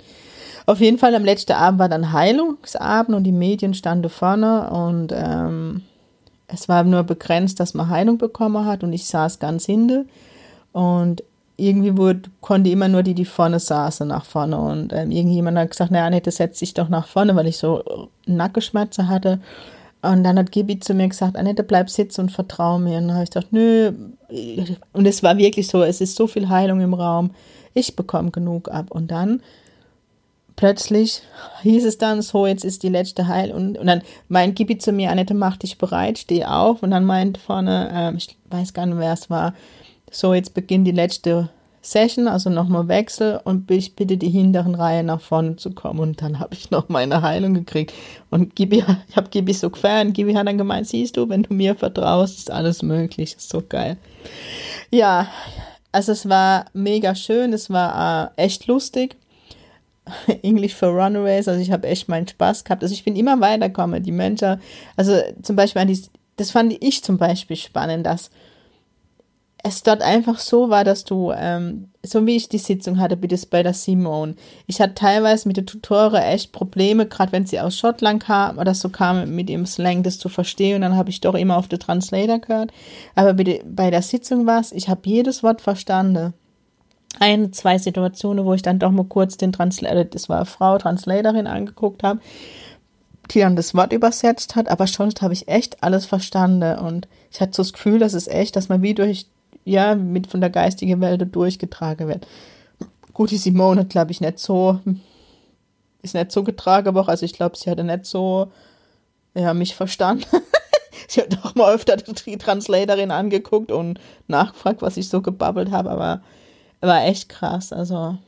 Auf 0.66 0.80
jeden 0.80 0.96
Fall 0.96 1.14
am 1.14 1.24
letzten 1.24 1.52
Abend 1.52 1.78
war 1.78 1.90
dann 1.90 2.12
Heilungsabend 2.12 3.14
und 3.14 3.24
die 3.24 3.32
Medien 3.32 3.74
standen 3.74 4.08
vorne 4.08 4.70
und 4.70 5.12
ähm, 5.12 5.82
es 6.46 6.68
war 6.68 6.84
nur 6.84 7.02
begrenzt, 7.02 7.60
dass 7.60 7.74
man 7.74 7.90
Heilung 7.90 8.16
bekommen 8.16 8.64
hat 8.64 8.82
und 8.82 8.94
ich 8.94 9.06
saß 9.06 9.40
ganz 9.40 9.66
hinten 9.66 10.08
und 10.72 11.22
irgendwie 11.56 11.96
wurde, 11.96 12.22
konnte 12.40 12.70
immer 12.70 12.88
nur 12.88 13.02
die, 13.02 13.14
die 13.14 13.24
vorne 13.24 13.60
saßen, 13.60 14.08
nach 14.08 14.24
vorne. 14.24 14.58
Und 14.58 14.92
ähm, 14.92 15.10
irgendjemand 15.10 15.58
hat 15.58 15.70
gesagt, 15.70 15.90
naja, 15.90 16.06
Annette, 16.06 16.30
setz 16.30 16.58
dich 16.58 16.74
doch 16.74 16.88
nach 16.88 17.06
vorne, 17.06 17.36
weil 17.36 17.46
ich 17.46 17.58
so 17.58 18.08
Nackenschmerzen 18.26 19.08
hatte. 19.08 19.40
Und 20.02 20.24
dann 20.24 20.38
hat 20.38 20.52
Gibi 20.52 20.80
zu 20.80 20.94
mir 20.94 21.08
gesagt, 21.08 21.36
Annette, 21.36 21.62
bleib 21.62 21.88
sitzen 21.88 22.22
und 22.22 22.32
vertrau 22.32 22.78
mir. 22.78 22.98
Und 22.98 23.08
dann 23.08 23.14
habe 23.14 23.24
ich 23.24 23.30
gedacht, 23.30 23.52
nö. 23.52 23.92
Und 24.92 25.06
es 25.06 25.22
war 25.22 25.38
wirklich 25.38 25.68
so, 25.68 25.82
es 25.82 26.00
ist 26.00 26.16
so 26.16 26.26
viel 26.26 26.48
Heilung 26.48 26.80
im 26.80 26.92
Raum. 26.92 27.30
Ich 27.72 27.96
bekomme 27.96 28.30
genug 28.30 28.68
ab. 28.68 28.90
Und 28.90 29.10
dann 29.10 29.40
plötzlich 30.56 31.22
hieß 31.62 31.84
es 31.84 31.98
dann 31.98 32.20
so, 32.20 32.46
jetzt 32.46 32.64
ist 32.64 32.82
die 32.82 32.88
letzte 32.88 33.28
Heil. 33.28 33.52
Und, 33.52 33.78
und 33.78 33.86
dann 33.86 34.02
meint 34.28 34.56
Gibi 34.56 34.76
zu 34.76 34.92
mir, 34.92 35.10
Annette, 35.10 35.34
mach 35.34 35.56
dich 35.56 35.78
bereit, 35.78 36.18
steh 36.18 36.44
auf. 36.44 36.82
Und 36.82 36.90
dann 36.90 37.04
meint 37.04 37.38
vorne, 37.38 37.90
ähm, 37.94 38.16
ich 38.16 38.36
weiß 38.50 38.74
gar 38.74 38.86
nicht, 38.86 38.98
wer 38.98 39.12
es 39.12 39.30
war, 39.30 39.54
so, 40.14 40.34
jetzt 40.34 40.54
beginnt 40.54 40.86
die 40.86 40.92
letzte 40.92 41.50
Session, 41.82 42.28
also 42.28 42.48
nochmal 42.48 42.88
Wechsel 42.88 43.40
und 43.44 43.70
ich 43.70 43.94
bitte 43.94 44.16
die 44.16 44.30
hinteren 44.30 44.74
Reihe 44.74 45.02
nach 45.02 45.20
vorne 45.20 45.56
zu 45.56 45.72
kommen. 45.72 46.00
Und 46.00 46.22
dann 46.22 46.38
habe 46.38 46.54
ich 46.54 46.70
noch 46.70 46.88
meine 46.88 47.20
Heilung 47.20 47.52
gekriegt. 47.52 47.92
Und 48.30 48.56
Gibi, 48.56 48.84
ich 49.08 49.16
habe 49.16 49.28
Gibi 49.28 49.52
so 49.52 49.70
gefeiert. 49.70 50.14
Gibi 50.14 50.32
hat 50.34 50.46
dann 50.46 50.56
gemeint, 50.56 50.86
siehst 50.86 51.16
du, 51.16 51.28
wenn 51.28 51.42
du 51.42 51.52
mir 51.52 51.74
vertraust, 51.74 52.38
ist 52.38 52.50
alles 52.50 52.82
möglich. 52.82 53.34
Ist 53.36 53.50
so 53.50 53.62
geil. 53.68 53.98
Ja, 54.90 55.28
also 55.92 56.12
es 56.12 56.28
war 56.28 56.66
mega 56.72 57.14
schön, 57.14 57.52
es 57.52 57.68
war 57.68 58.32
äh, 58.36 58.42
echt 58.44 58.66
lustig. 58.66 59.16
English 60.42 60.74
for 60.74 60.88
Runaways, 60.88 61.48
also 61.48 61.60
ich 61.60 61.70
habe 61.70 61.86
echt 61.86 62.08
meinen 62.08 62.28
Spaß 62.28 62.64
gehabt. 62.64 62.82
Also 62.82 62.94
ich 62.94 63.04
bin 63.04 63.16
immer 63.16 63.40
weitergekommen. 63.40 64.02
Die 64.02 64.12
Menschen, 64.12 64.60
also 64.96 65.18
zum 65.42 65.56
Beispiel, 65.56 65.98
das 66.36 66.50
fand 66.50 66.76
ich 66.82 67.02
zum 67.04 67.18
Beispiel 67.18 67.56
spannend, 67.56 68.06
dass 68.06 68.30
es 69.66 69.82
dort 69.82 70.02
einfach 70.02 70.38
so 70.38 70.68
war, 70.68 70.84
dass 70.84 71.04
du, 71.04 71.32
ähm, 71.34 71.88
so 72.02 72.26
wie 72.26 72.36
ich 72.36 72.50
die 72.50 72.58
Sitzung 72.58 73.00
hatte, 73.00 73.16
bitte 73.16 73.38
bei 73.48 73.62
der 73.62 73.72
Simone, 73.72 74.34
ich 74.66 74.78
hatte 74.78 74.94
teilweise 74.94 75.48
mit 75.48 75.56
der 75.56 75.64
Tutore 75.64 76.22
echt 76.22 76.52
Probleme, 76.52 77.06
gerade 77.06 77.32
wenn 77.32 77.46
sie 77.46 77.58
aus 77.58 77.78
Schottland 77.78 78.22
kam 78.22 78.58
oder 78.58 78.74
so 78.74 78.90
kam, 78.90 79.34
mit 79.34 79.48
ihrem 79.48 79.64
Slang 79.64 80.02
das 80.02 80.18
zu 80.18 80.28
verstehen 80.28 80.76
und 80.76 80.80
dann 80.82 80.96
habe 80.96 81.08
ich 81.08 81.22
doch 81.22 81.34
immer 81.34 81.56
auf 81.56 81.66
den 81.66 81.80
Translator 81.80 82.40
gehört. 82.40 82.72
Aber 83.14 83.32
bitte, 83.32 83.64
bei 83.64 83.90
der 83.90 84.02
Sitzung 84.02 84.46
war 84.46 84.60
es, 84.60 84.70
ich 84.70 84.90
habe 84.90 85.00
jedes 85.04 85.42
Wort 85.42 85.62
verstanden. 85.62 86.34
Ein, 87.18 87.54
zwei 87.54 87.78
Situationen, 87.78 88.44
wo 88.44 88.52
ich 88.52 88.62
dann 88.62 88.78
doch 88.78 88.90
mal 88.90 89.06
kurz 89.06 89.38
den 89.38 89.52
Translator, 89.52 90.04
das 90.04 90.28
war 90.28 90.38
eine 90.38 90.46
Frau, 90.46 90.76
Translatorin 90.76 91.46
angeguckt 91.46 92.02
habe, 92.02 92.20
die 93.30 93.38
dann 93.40 93.56
das 93.56 93.74
Wort 93.74 93.94
übersetzt 93.94 94.56
hat, 94.56 94.68
aber 94.68 94.86
sonst 94.86 95.22
habe 95.22 95.32
ich 95.32 95.48
echt 95.48 95.82
alles 95.82 96.04
verstanden 96.04 96.78
und 96.80 97.08
ich 97.30 97.40
hatte 97.40 97.54
so 97.54 97.62
das 97.62 97.72
Gefühl, 97.72 97.98
dass 97.98 98.12
es 98.12 98.28
echt, 98.28 98.56
dass 98.56 98.68
man 98.68 98.82
wie 98.82 98.92
durch 98.92 99.26
ja, 99.64 99.94
mit 99.94 100.26
von 100.26 100.40
der 100.40 100.50
geistigen 100.50 101.00
Welt 101.00 101.26
durchgetragen 101.34 102.08
wird. 102.08 102.26
Gut, 103.12 103.30
die 103.30 103.36
Simone 103.36 103.82
hat, 103.82 103.90
glaube 103.90 104.10
ich, 104.10 104.20
nicht 104.20 104.38
so, 104.38 104.80
ist 106.02 106.14
nicht 106.14 106.32
so 106.32 106.42
getragen, 106.42 106.96
auch, 106.96 107.08
also 107.08 107.24
ich 107.24 107.32
glaube, 107.32 107.56
sie 107.56 107.70
hatte 107.70 107.84
nicht 107.84 108.06
so, 108.06 108.50
ja, 109.34 109.54
mich 109.54 109.74
verstanden. 109.74 110.24
sie 111.08 111.22
hat 111.22 111.32
doch 111.32 111.54
mal 111.54 111.74
öfter 111.74 111.96
die 111.96 112.38
Translatorin 112.38 113.10
angeguckt 113.10 113.70
und 113.70 114.00
nachgefragt, 114.26 114.82
was 114.82 114.96
ich 114.96 115.08
so 115.08 115.22
gebabbelt 115.22 115.70
habe, 115.70 115.90
aber 115.90 116.22
war 116.80 117.04
echt 117.04 117.28
krass. 117.28 117.72
Also, 117.72 118.18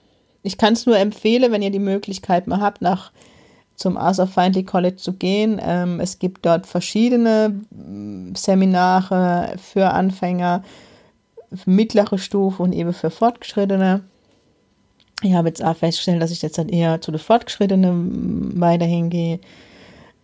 ich 0.43 0.57
kann 0.57 0.73
es 0.73 0.87
nur 0.87 0.99
empfehlen, 0.99 1.53
wenn 1.53 1.63
ihr 1.63 1.71
die 1.71 1.79
Möglichkeit 1.79 2.47
mal 2.47 2.61
habt, 2.61 2.81
nach 2.81 3.13
zum 3.75 3.99
Arthur 3.99 4.27
Findlay 4.27 4.63
College 4.63 4.97
zu 4.97 5.13
gehen. 5.13 5.61
Ähm, 5.63 6.01
es 6.01 6.19
gibt 6.19 6.47
dort 6.47 6.67
verschiedene 6.67 7.61
mm, 7.71 8.35
Seminare 8.35 9.57
für 9.59 9.91
Anfänger 9.91 10.63
mittlere 11.65 12.19
Stufe 12.19 12.63
und 12.63 12.73
eben 12.73 12.93
für 12.93 13.11
Fortgeschrittene. 13.11 14.03
Ich 15.23 15.33
habe 15.33 15.49
jetzt 15.49 15.65
auch 15.65 15.77
festgestellt, 15.77 16.21
dass 16.21 16.31
ich 16.31 16.43
jetzt 16.43 16.59
dann 16.59 16.69
eher 16.69 17.01
zu 17.01 17.11
den 17.11 17.21
Fortgeschrittenen 17.21 18.61
weiterhin 18.61 19.09
gehe. 19.09 19.41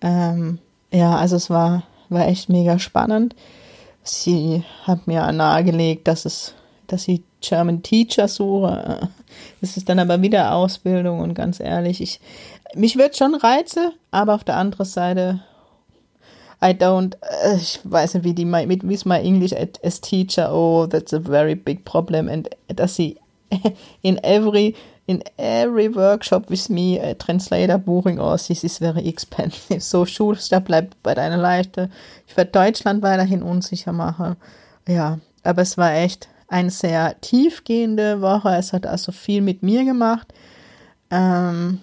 Ähm, 0.03 0.59
ja, 0.93 1.17
also 1.17 1.37
es 1.37 1.49
war, 1.49 1.85
war 2.11 2.27
echt 2.27 2.49
mega 2.49 2.79
spannend. 2.79 3.35
Sie 4.03 4.65
hat 4.85 5.07
mir 5.07 5.31
nahegelegt, 5.33 6.09
dass 6.09 6.25
es, 6.25 6.55
dass 6.89 7.05
sie 7.05 7.23
German 7.41 7.83
Teacher 7.83 8.29
suche. 8.29 9.09
Das 9.61 9.77
ist 9.77 9.89
dann 9.89 9.99
aber 9.99 10.21
wieder 10.21 10.55
Ausbildung 10.55 11.21
und 11.21 11.35
ganz 11.35 11.59
ehrlich, 11.59 12.01
ich, 12.01 12.21
mich 12.75 12.97
wird 12.99 13.17
schon 13.17 13.35
reize, 13.35 13.93
aber 14.11 14.35
auf 14.35 14.45
der 14.45 14.57
anderen 14.57 14.87
Seite 14.87 15.41
I 16.63 16.73
don't, 16.73 17.17
uh, 17.23 17.57
ich 17.57 17.81
weiß 17.83 18.15
nicht, 18.15 18.25
wie 18.25 18.35
die, 18.35 18.47
wie 18.47 18.95
ist 18.95 19.05
my 19.05 19.19
English 19.19 19.53
as 19.83 20.01
teacher, 20.01 20.53
oh, 20.53 20.87
that's 20.87 21.13
a 21.13 21.19
very 21.19 21.57
big 21.57 21.85
problem. 21.85 22.29
And 22.29 22.49
dass 22.69 22.95
sie 22.95 23.19
in 24.03 24.19
every, 24.19 24.77
in 25.07 25.25
every 25.37 25.93
workshop 25.93 26.49
with 26.49 26.69
me 26.69 27.01
a 27.01 27.15
translator 27.15 27.79
buching, 27.79 28.21
oh, 28.21 28.37
this 28.37 28.63
is 28.63 28.79
very 28.79 29.09
expensive. 29.09 29.81
So, 29.83 30.07
Schulstab 30.07 30.67
bleibt 30.67 31.03
bei 31.03 31.15
deiner 31.15 31.37
Leiste. 31.37 31.91
Ich 32.29 32.37
werde 32.37 32.53
Deutschland 32.53 33.03
weiterhin 33.03 33.43
unsicher 33.43 33.93
machen. 33.93 34.37
Ja, 34.87 35.19
aber 35.43 35.63
es 35.63 35.77
war 35.77 35.93
echt 35.93 36.29
eine 36.47 36.71
sehr 36.71 37.21
tiefgehende 37.21 38.21
Woche. 38.21 38.55
Es 38.57 38.73
hat 38.73 38.87
also 38.87 39.11
viel 39.11 39.41
mit 39.41 39.65
mir 39.65 39.85
gemacht. 39.85 40.33
Ähm, 41.11 41.81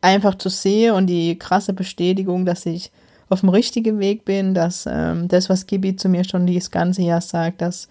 einfach 0.00 0.36
zu 0.36 0.48
sehen 0.48 0.94
und 0.94 1.08
die 1.08 1.36
krasse 1.36 1.72
Bestätigung, 1.72 2.44
dass 2.44 2.64
ich 2.64 2.92
auf 3.28 3.40
dem 3.40 3.48
richtigen 3.48 3.98
Weg 3.98 4.24
bin, 4.24 4.54
dass 4.54 4.86
ähm, 4.90 5.28
das, 5.28 5.48
was 5.48 5.66
Gibi 5.66 5.96
zu 5.96 6.08
mir 6.08 6.24
schon 6.24 6.46
dieses 6.46 6.70
ganze 6.70 7.02
Jahr 7.02 7.20
sagt, 7.20 7.60
dass 7.62 7.88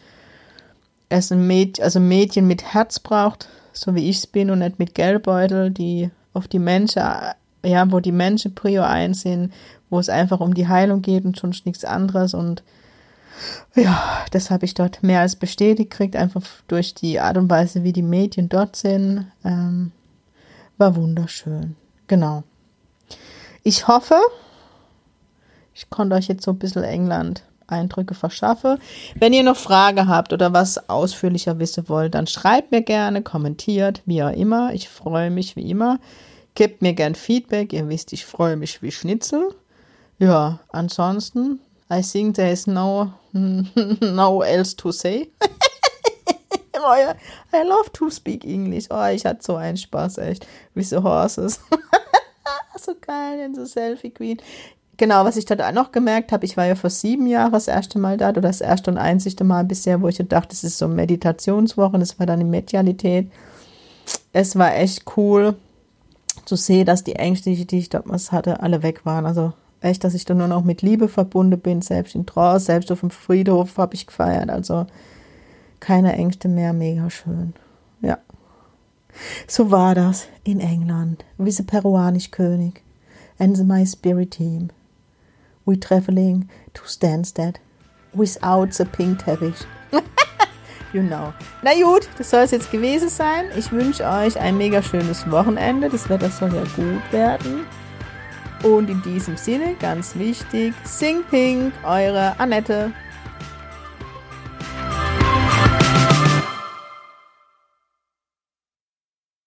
es 1.10 1.32
ein 1.32 1.46
Mädchen, 1.46 1.84
also 1.84 2.00
ein 2.00 2.08
Mädchen 2.08 2.48
mit 2.48 2.74
Herz 2.74 3.00
braucht, 3.00 3.50
so 3.74 3.96
wie 3.96 4.10
ich 4.10 4.18
es 4.18 4.28
bin 4.28 4.50
und 4.50 4.60
nicht 4.60 4.80
mit 4.80 4.96
Geldbeutel, 4.96 5.72
die 5.72 6.10
auf 6.34 6.48
die 6.48 6.60
Menschen, 6.60 7.04
ja, 7.64 7.92
wo 7.92 8.00
die 8.00 8.12
Menschen 8.12 8.56
Prio 8.56 8.84
1 8.84 9.22
sind, 9.22 9.54
wo 9.90 10.00
es 10.00 10.10
einfach 10.10 10.40
um 10.40 10.54
die 10.54 10.68
Heilung 10.68 11.02
geht 11.02 11.26
und 11.26 11.38
sonst 11.38 11.66
nichts 11.66 11.86
anderes 11.86 12.34
und 12.34 12.64
ja, 13.76 14.26
das 14.32 14.50
habe 14.50 14.66
ich 14.66 14.74
dort 14.74 15.04
mehr 15.04 15.22
als 15.22 15.36
bestätigt 15.36 15.92
gekriegt, 15.92 16.16
einfach 16.16 16.44
durch 16.68 16.96
die 16.96 17.20
Art 17.20 17.38
und 17.38 17.50
Weise, 17.50 17.84
wie 17.84 17.94
die 17.94 18.02
Mädchen 18.02 18.50
dort 18.50 18.76
sind. 18.76 19.32
Ähm, 19.46 19.92
war 20.78 20.96
wunderschön. 20.96 21.76
Genau. 22.08 22.44
Ich 23.64 23.88
hoffe, 23.88 24.16
ich 25.78 25.92
konnte 25.92 26.16
euch 26.16 26.28
jetzt 26.28 26.44
so 26.44 26.52
ein 26.52 26.58
bisschen 26.58 26.84
England 26.84 27.44
Eindrücke 27.68 28.16
verschaffe. 28.16 28.80
Wenn 29.20 29.34
ihr 29.34 29.44
noch 29.44 29.58
Frage 29.58 30.08
habt 30.08 30.34
oder 30.34 30.52
was 30.52 30.90
ausführlicher 30.90 31.60
wissen 31.60 31.88
wollt, 31.88 32.16
dann 32.16 32.26
schreibt 32.26 32.72
mir 32.72 32.82
gerne, 32.82 33.22
kommentiert, 33.22 34.02
wie 34.06 34.24
auch 34.24 34.32
immer. 34.32 34.74
Ich 34.74 34.90
freue 34.90 35.30
mich 35.30 35.56
wie 35.56 35.70
immer. 35.70 36.00
Gebt 36.56 36.82
mir 36.82 36.94
gern 36.94 37.14
Feedback. 37.14 37.74
Ihr 37.74 37.88
wisst, 37.90 38.12
ich 38.12 38.26
freue 38.26 38.56
mich 38.56 38.82
wie 38.82 38.92
Schnitzel. 38.92 39.54
Ja, 40.18 40.60
ansonsten, 40.70 41.60
I 41.92 42.02
think 42.02 42.36
there 42.36 42.52
is 42.52 42.66
no, 42.66 43.14
no 43.32 44.42
else 44.42 44.76
to 44.76 44.92
say. 44.92 45.30
I 46.74 47.64
love 47.64 47.92
to 47.94 48.10
speak 48.10 48.46
English. 48.46 48.86
Oh, 48.90 49.06
ich 49.08 49.26
hatte 49.26 49.44
so 49.44 49.58
einen 49.58 49.78
Spaß, 49.78 50.18
echt. 50.20 50.48
Wie 50.74 50.84
so 50.84 51.04
Horses. 51.04 51.60
so 52.80 52.96
geil, 53.00 53.40
in 53.40 53.56
so 53.56 53.66
Selfie 53.66 54.12
Queen. 54.12 54.42
Genau, 54.98 55.26
was 55.26 55.38
ich 55.38 55.50
auch 55.52 55.72
noch 55.74 55.92
gemerkt 55.92 56.32
habe, 56.32 56.46
ich 56.46 56.58
war 56.58 56.66
ja 56.66 56.74
vor 56.74 56.90
sieben 56.90 57.28
Jahren 57.28 57.52
das 57.52 57.68
erste 57.68 58.00
Mal 58.00 58.18
da, 58.18 58.30
oder 58.30 58.42
das 58.42 58.62
erste 58.62 58.90
und 58.90 58.98
einzige 58.98 59.44
Mal 59.44 59.64
bisher, 59.64 60.02
wo 60.02 60.08
ich 60.08 60.18
dachte, 60.18 60.54
es 60.54 60.64
ist 60.64 60.80
so 60.80 60.88
Meditationswoche, 60.88 62.00
das 62.00 62.20
war 62.20 62.26
dann 62.26 62.40
die 62.40 62.46
Medialität. 62.46 63.32
Es 64.34 64.56
war 64.56 64.76
echt 64.76 65.04
cool 65.16 65.56
zu 66.46 66.56
sehen, 66.56 66.88
dass 66.88 67.04
die 67.04 67.16
Ängste, 67.16 67.52
die 67.54 67.78
ich 67.78 67.90
damals 67.90 68.32
hatte, 68.32 68.62
alle 68.62 68.82
weg 68.82 69.06
waren. 69.06 69.28
Also 69.28 69.54
echt, 69.82 70.04
dass 70.04 70.16
ich 70.16 70.26
dann 70.26 70.38
nur 70.38 70.48
noch 70.48 70.64
mit 70.64 70.82
Liebe 70.82 71.10
verbunden 71.10 71.60
bin, 71.60 71.82
selbst 71.84 72.16
in 72.16 72.26
Trance, 72.26 72.66
selbst 72.66 72.92
auf 72.92 73.02
dem 73.02 73.12
Friedhof 73.12 73.78
habe 73.78 73.94
ich 73.94 74.08
gefeiert. 74.08 74.50
Also 74.50 74.88
keine 75.80 76.14
Ängste 76.14 76.48
mehr, 76.48 76.74
mega 76.74 77.10
schön. 77.12 77.54
Ja. 78.02 78.18
So 79.48 79.70
war 79.70 79.94
das 79.94 80.28
in 80.44 80.60
England, 80.60 81.24
wie 81.38 81.52
peruanisch 81.64 82.32
König 82.32 82.82
and 83.40 83.58
my 83.68 83.86
spirit 83.86 84.32
team 84.32 84.70
we 85.68 85.76
traveling 85.76 86.50
to 86.74 86.82
Stansted 86.84 87.58
without 88.14 88.74
the 88.74 88.86
pink 88.86 89.20
Teppich. 89.20 89.66
you 90.94 91.04
know. 91.04 91.34
Na 91.62 91.74
gut, 91.76 92.08
das 92.18 92.32
soll 92.32 92.44
es 92.44 92.52
jetzt 92.52 92.72
gewesen 92.72 93.10
sein. 93.10 93.46
Ich 93.56 93.72
wünsche 93.72 94.06
euch 94.06 94.40
ein 94.40 94.58
mega 94.58 94.82
schönes 94.82 95.30
Wochenende. 95.30 95.90
Das 95.90 96.10
Wetter 96.10 96.30
soll 96.30 96.56
ja 96.56 96.64
gut 96.76 97.12
werden. 97.12 97.66
Und 98.64 98.90
in 98.90 99.02
diesem 99.04 99.38
Sinne, 99.38 99.76
ganz 99.80 100.16
wichtig, 100.16 100.74
Sing 100.84 101.24
Pink, 101.30 101.74
eure 101.84 102.40
Annette. 102.40 102.92